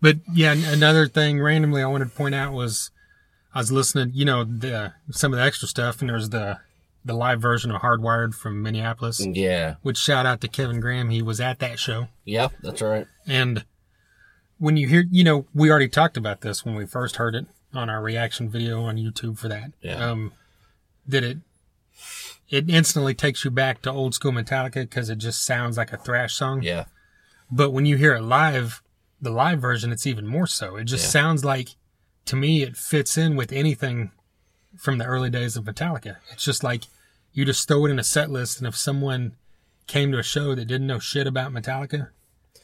[0.02, 2.92] But yeah, another thing randomly I wanted to point out was
[3.54, 6.60] I was listening, you know, the, some of the extra stuff, and there's the
[7.08, 9.26] the live version of Hardwired from Minneapolis.
[9.26, 9.76] Yeah.
[9.82, 12.10] Which shout out to Kevin Graham, he was at that show.
[12.26, 13.08] Yeah, that's right.
[13.26, 13.64] And
[14.58, 17.48] when you hear, you know, we already talked about this when we first heard it
[17.74, 19.72] on our reaction video on YouTube for that.
[19.82, 20.06] Yeah.
[20.06, 20.34] Um,
[21.08, 21.38] that it
[22.50, 25.98] it instantly takes you back to old school Metallica because it just sounds like a
[25.98, 26.62] thrash song.
[26.62, 26.86] Yeah.
[27.50, 28.82] But when you hear it live,
[29.22, 30.76] the live version, it's even more so.
[30.78, 31.10] It just Yeah.
[31.22, 31.70] sounds like,
[32.26, 34.12] to me, it fits in with anything
[34.78, 36.18] from the early days of Metallica.
[36.32, 36.84] It's just like
[37.34, 39.36] you just throw it in a set list, and if someone
[39.88, 42.10] came to a show that didn't know shit about Metallica,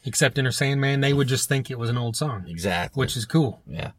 [0.04, 3.00] except Enter Sandman, they would just think it was an old song, Exactly.
[3.00, 3.62] which is cool.
[3.66, 3.92] Yeah,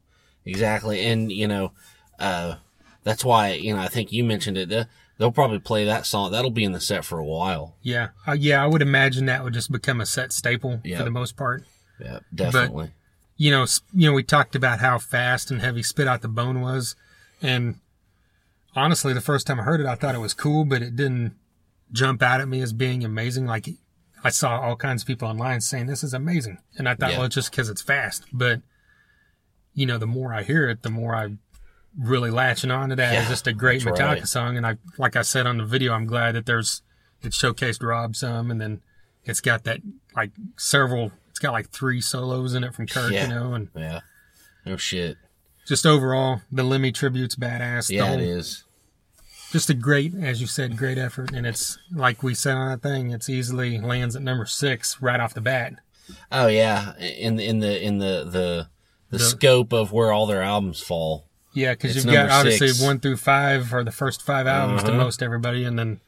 [0.45, 1.03] exactly.
[1.06, 1.72] And, you know,
[2.20, 2.56] uh,
[3.03, 4.70] that's why, you know, I think you mentioned it.
[4.70, 4.86] They'll,
[5.18, 6.32] they'll probably play that song.
[6.32, 7.76] That'll be in the set for a while.
[7.82, 10.97] Yeah, uh, yeah, I would imagine that would just become a set staple Yeah.
[10.99, 11.66] for the most part.
[12.00, 12.91] Yeah, definitely.
[13.38, 16.62] you know, you know, we talked about how fast and heavy Spit Out the Bone
[16.62, 16.96] was,
[17.41, 17.76] and
[18.76, 21.36] honestly, the first time I heard it, I thought it was cool, but it didn't
[21.91, 23.46] jump out at me as being amazing.
[23.46, 23.70] Like
[24.24, 27.18] I saw all kinds of people online saying this is amazing, and I thought, Yeah.
[27.18, 28.26] well, it's just because it's fast.
[28.34, 28.62] But
[29.74, 31.30] you know, the more I hear it, the more I
[31.98, 33.14] really latching on to that.
[33.14, 34.28] Yeah, it's just a great Metallica right.
[34.28, 36.82] song, and I, like I said on the video, I'm glad that there's
[37.22, 38.82] it showcased Rob some, and then
[39.24, 39.80] it's got that
[40.16, 41.12] like several.
[41.36, 43.23] It's got like three solos in it from Kirk, Yeah.
[43.27, 43.99] you know, and yeah.
[44.65, 45.17] No shit.
[45.67, 47.89] just overall, the Lemmy tribute's badass.
[47.89, 48.63] Yeah, whole- it is.
[49.51, 51.31] Just a great, as you said, great effort.
[51.33, 55.19] And it's like we said on that thing, it's easily lands at number six right
[55.19, 55.73] off the bat.
[56.31, 56.95] Oh yeah.
[56.99, 58.67] In, in the, in the, the,
[59.09, 61.25] the, The- scope of where all their albums fall.
[61.53, 62.81] Yeah, because you've got obviously six.
[62.81, 64.97] one through five are the first five albums to Uh-huh.
[65.03, 65.63] most everybody.
[65.65, 65.99] And then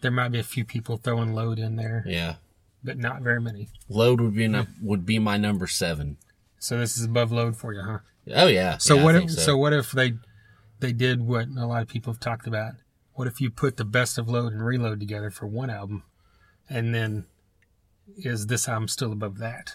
[0.00, 2.36] there might be a few people throwing load in there, Yeah.
[2.84, 3.68] But not very many.
[3.88, 6.16] Load would be, no, would be my number seven.
[6.58, 7.98] So this is above load for you, huh?
[8.34, 8.78] Oh yeah.
[8.78, 9.56] So Yeah, what if so.
[9.56, 10.14] what if they
[10.80, 12.74] they did what a lot of people have talked about?
[13.14, 16.04] What if you put the best of load and reload together for one album,
[16.68, 17.26] and then
[18.16, 19.74] is this album still above that?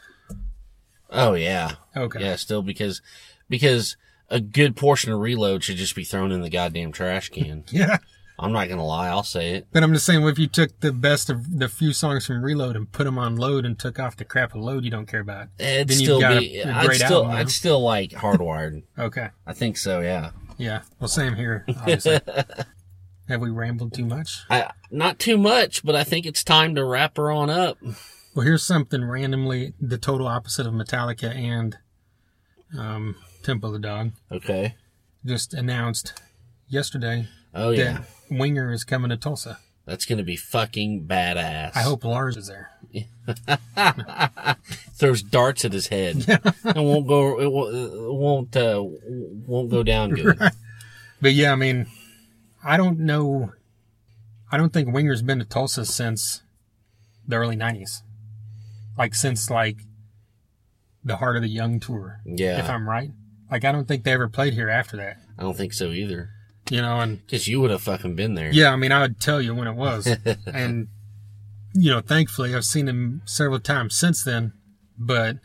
[1.09, 1.73] Oh yeah.
[1.95, 2.19] Okay.
[2.21, 3.01] Yeah, still because,
[3.49, 3.95] because
[4.29, 7.63] a good portion of reload should just be thrown in the goddamn trash can.
[7.71, 7.97] Yeah.
[8.39, 9.67] I'm not gonna lie, I'll say it.
[9.71, 12.43] But I'm just saying, what if you took the best of the few songs from
[12.43, 15.07] Reload and put them on Load and took off the crap of Load you don't
[15.07, 15.47] care about?
[15.57, 16.59] It'd Then still got be.
[16.59, 17.17] a- a I'd still.
[17.23, 17.31] album?
[17.31, 18.83] I'd still like Hardwired.
[18.99, 19.29] Okay.
[19.47, 20.01] I think so.
[20.01, 20.31] Yeah.
[20.57, 20.81] Yeah.
[20.99, 21.65] Well, same here.
[21.67, 22.19] Obviously.
[23.27, 24.45] Have we rambled too much?
[24.49, 27.77] I not too much, but I think it's time to wrap her on up.
[28.35, 31.75] Well, here's something randomly the total opposite of Metallica and
[32.77, 34.11] um, Temple of the Dog.
[34.31, 34.75] Okay.
[35.25, 36.21] Just announced
[36.69, 39.59] yesterday Oh yeah, that Winger is coming to Tulsa.
[39.85, 41.75] that's gonna be fucking badass.
[41.75, 42.71] I hope Lars is there.
[44.93, 46.25] throws darts at his head.
[46.27, 47.39] it won't go.
[47.39, 47.75] It won't.
[47.75, 48.55] It won't.
[48.57, 48.83] Uh,
[49.45, 50.39] won't go down good.
[51.21, 51.87] But yeah, I mean,
[52.63, 53.51] I don't know.
[54.51, 56.41] I don't think Winger's been to Tulsa since
[57.27, 58.01] the early '90s,
[58.97, 59.77] like since like
[61.03, 62.21] the Heart of the Young tour.
[62.25, 62.59] Yeah.
[62.59, 63.11] if I'm right.
[63.49, 65.17] Like I don't think they ever played here after that.
[65.37, 66.29] I don't think so either.
[66.71, 68.51] You know, and Because you would have fucking been there.
[68.51, 70.07] yeah, I mean, I would tell you when it was,
[70.45, 70.87] and
[71.73, 74.53] you know, thankfully I've seen him several times since then.
[74.97, 75.37] But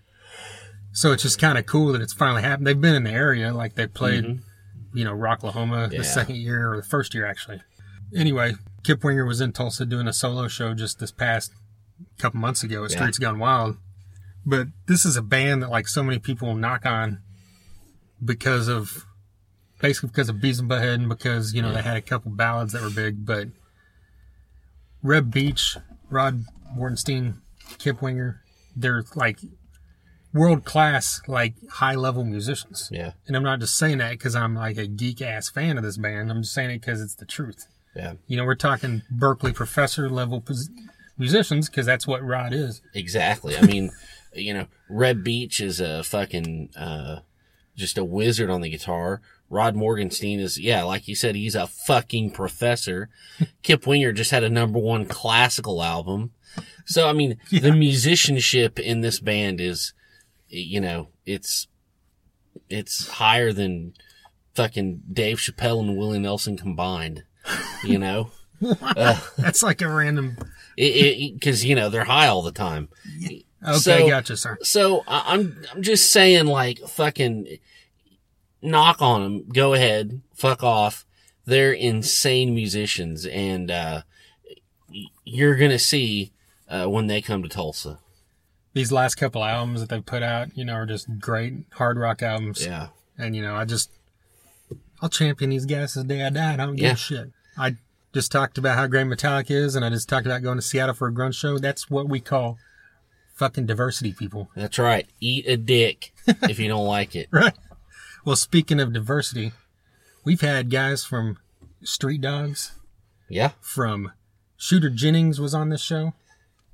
[0.93, 2.67] so it's just kind of cool that it's finally happened.
[2.67, 4.97] They've been in the area, like they played, mm-hmm.
[4.99, 5.99] you know, Rocklahoma Yeah.
[5.99, 7.61] the second year or the first year actually.
[8.15, 11.53] Anyway, Kip Winger was in Tulsa doing a solo show just this past
[12.19, 12.97] couple months ago at Yeah.
[12.99, 13.77] Streets Gone Wild.
[14.45, 17.21] But this is a band that like so many people knock on
[18.25, 19.07] because of
[19.83, 22.73] basically because of Beavis and Butthead and because, you know, they had a couple ballads
[22.73, 23.49] that were big, but
[25.03, 25.77] Reb Beach,
[26.09, 27.43] Rod Morgenstein,
[27.79, 28.41] Kip Winger,
[28.77, 29.41] they're like
[30.33, 32.89] world class, like high level musicians.
[32.93, 33.13] Yeah.
[33.27, 35.99] And I'm not just saying that because I'm like a geek ass fan of this
[35.99, 36.31] band.
[36.31, 37.67] I'm just saying it because it's the truth.
[37.95, 38.15] Yeah.
[38.27, 40.71] You know, we're talking Berklee professor level pos-
[41.19, 42.81] musicians because that's what Rod is.
[42.95, 43.57] Exactly.
[43.57, 43.91] I mean,
[44.33, 47.21] you know, Reb Beach is a fucking, uh,
[47.77, 49.21] just a wizard on the guitar.
[49.53, 53.11] Rod Morgenstein is, yeah, like you said, he's a fucking professor.
[53.63, 56.33] Kip Winger just had a number one classical album.
[56.87, 59.93] So, I mean, the musicianship in this band is,
[60.49, 61.69] you know, it's,
[62.71, 63.93] it's higher than
[64.55, 67.25] fucking Dave Chappelle and Willie Nelson combined,
[67.85, 68.31] you know?
[68.65, 70.37] Uh, That's like a random.
[70.77, 72.89] It, it, cause, you know, they're high all the time.
[73.21, 73.45] Okay,
[73.77, 74.57] So- gotcha, sir.
[74.63, 77.59] So I'm I'm just saying, like, fucking
[78.63, 79.49] knock on them.
[79.49, 81.05] Go ahead, fuck off.
[81.45, 84.03] They're insane musicians, and uh,
[85.25, 86.33] you're gonna see
[86.69, 87.99] uh, when they come to Tulsa.
[88.75, 92.23] These last couple albums that they've put out, you know, are just great hard rock
[92.23, 92.65] albums.
[92.65, 92.89] Yeah,
[93.19, 93.91] And, you know, I just,
[95.03, 96.55] I'll champion these guys to the day I die.
[96.55, 96.93] I don't give Yeah.
[96.93, 97.33] a shit.
[97.59, 97.77] I
[98.15, 100.95] just talked about how great Metallica is, and I just talked about going to Seattle
[100.95, 101.59] for a grunge show.
[101.59, 102.57] That's what we call
[103.35, 104.49] fucking diversity, people.
[104.57, 105.07] that's right.
[105.21, 106.15] Eat a dick
[106.49, 107.29] if you don't like it.
[107.33, 107.53] Right.
[108.25, 109.53] Well, speaking of diversity,
[110.25, 111.39] we've had guys from
[111.83, 112.73] Street Dogs,
[113.29, 114.13] Yeah, from
[114.57, 116.15] Shooter Jennings was on this show.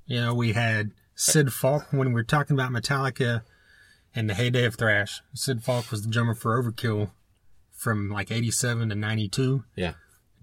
[0.06, 3.42] You know, we had Sid Falck when we were talking about Metallica
[4.14, 5.20] and the heyday of thrash.
[5.34, 7.10] Sid Falck was the drummer for Overkill
[7.72, 9.94] from like 87 to 92 yeah,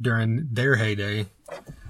[0.01, 1.27] during their heyday.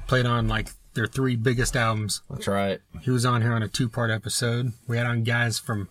[0.07, 2.22] Played on like their three biggest albums.
[2.30, 2.80] that's right.
[3.01, 4.74] He was on here on a two part episode.
[4.88, 5.88] We had on guys from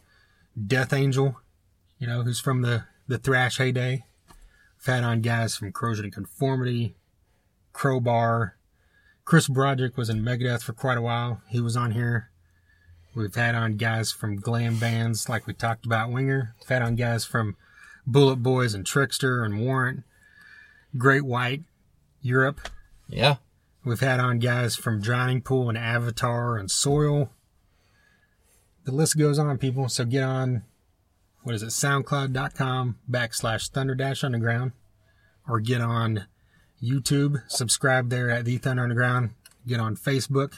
[0.66, 1.40] Death Angel,
[1.98, 4.04] you know, who's from the, the thrash heyday.
[4.86, 6.94] We've on guys from Corrosion of Conformity,
[7.72, 8.56] Crowbar.
[9.24, 11.40] Chris Broderick was in Megadeth for quite a while.
[11.48, 12.30] He was on here.
[13.14, 16.54] We've had on guys from glam bands like we talked about Winger.
[16.60, 17.56] We've had on guys from
[18.06, 20.02] Bullet Boys and Trickster and Warrant,
[20.98, 21.62] Great White,
[22.20, 22.68] Europe.
[23.08, 23.36] Yeah,
[23.84, 27.30] We've had on guys from Drowning Pool and Avatar and Soil.
[28.84, 29.90] The list goes on, people.
[29.90, 30.62] So get on,
[31.44, 34.72] what is it, soundcloud.com backslash Thunder Dash Underground.
[35.48, 36.26] Or get on
[36.82, 39.30] YouTube, subscribe there at The Thunder Underground.
[39.66, 40.54] Get on Facebook,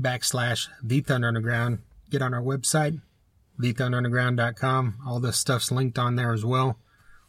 [0.00, 1.78] backslash The Thunder Underground.
[2.10, 3.00] Get on our website,
[3.60, 4.98] thethunderunderground.com.
[5.06, 6.78] All this stuff's linked on there as well.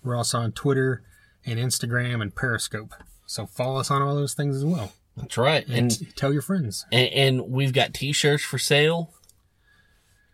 [0.03, 1.03] We're also on Twitter
[1.45, 2.93] and Instagram and Periscope.
[3.25, 4.91] So follow us on all those things as well.
[5.15, 5.65] that's right.
[5.67, 6.85] And And tell your friends.
[6.91, 9.13] and, and we've got t-shirts for sale,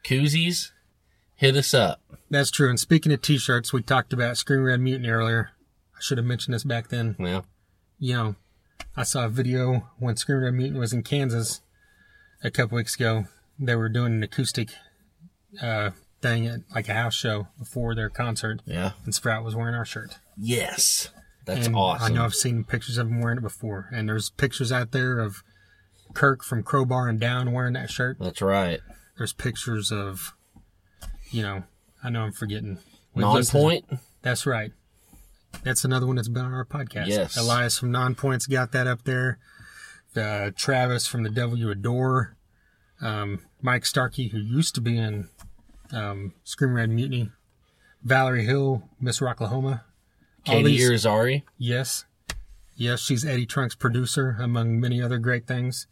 [0.03, 0.71] koozies.
[1.38, 2.01] Hit us up.
[2.29, 2.69] That's true.
[2.69, 5.51] And speaking of t-shirts, we talked about Scream Red Mutiny earlier.
[5.95, 7.15] I should have mentioned this back then.
[7.19, 7.41] Yeah,
[7.99, 8.35] You know,
[8.95, 11.61] I saw a video when Scream Red Mutiny was in Kansas
[12.43, 13.25] a couple weeks ago.
[13.59, 14.69] They were doing an acoustic
[15.61, 18.91] uh, thing at like a house show before their concert, yeah.
[19.05, 20.17] and Sprout was wearing our shirt.
[20.38, 21.09] Yes,
[21.45, 22.11] that's And awesome.
[22.11, 25.19] I know I've seen pictures of him wearing it before, and there's pictures out there
[25.19, 25.43] of
[26.13, 28.17] Kirk from Crowbar and Down wearing that shirt.
[28.19, 28.79] That's right.
[29.17, 30.35] There's pictures of,
[31.32, 31.63] you know,
[32.03, 32.78] I know I'm forgetting.
[33.13, 33.86] We've Non-point.
[34.21, 34.71] That's right.
[35.63, 37.07] That's another one that's been on our podcast.
[37.07, 37.38] Yes.
[37.38, 39.39] Elias from Non Points got that up there.
[40.15, 42.36] Uh, Travis from The Devil You Adore.
[43.01, 45.30] Um, Mike Starkey, who used to be in
[45.91, 47.32] um, Scream Red Mutiny.
[48.03, 49.82] Valerie Hill, Miss Rocklahoma.
[50.47, 51.43] All Katie these- Irizarry.
[51.57, 52.05] Yes.
[52.75, 55.88] Yes, she's Eddie Trunk's producer, among many other great things.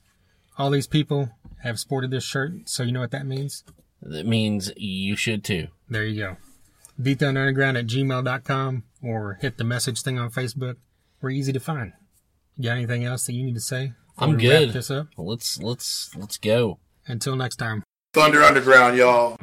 [0.57, 1.31] All these people
[1.63, 3.63] have sported this shirt, so you know what that means?
[4.05, 5.67] That means you should too.
[5.89, 6.37] There you go.
[7.01, 10.75] TheThunderUnderground at gmail.com or hit the message thing on Facebook.
[11.21, 11.93] We're easy to find.
[12.55, 13.93] You got anything else that you need to say?
[14.17, 14.73] I'm we wrap good.
[14.73, 15.07] this up.
[15.17, 16.79] Let's let's let's go.
[17.07, 17.83] Until next time.
[18.13, 19.37] Thunder Underground, y'all.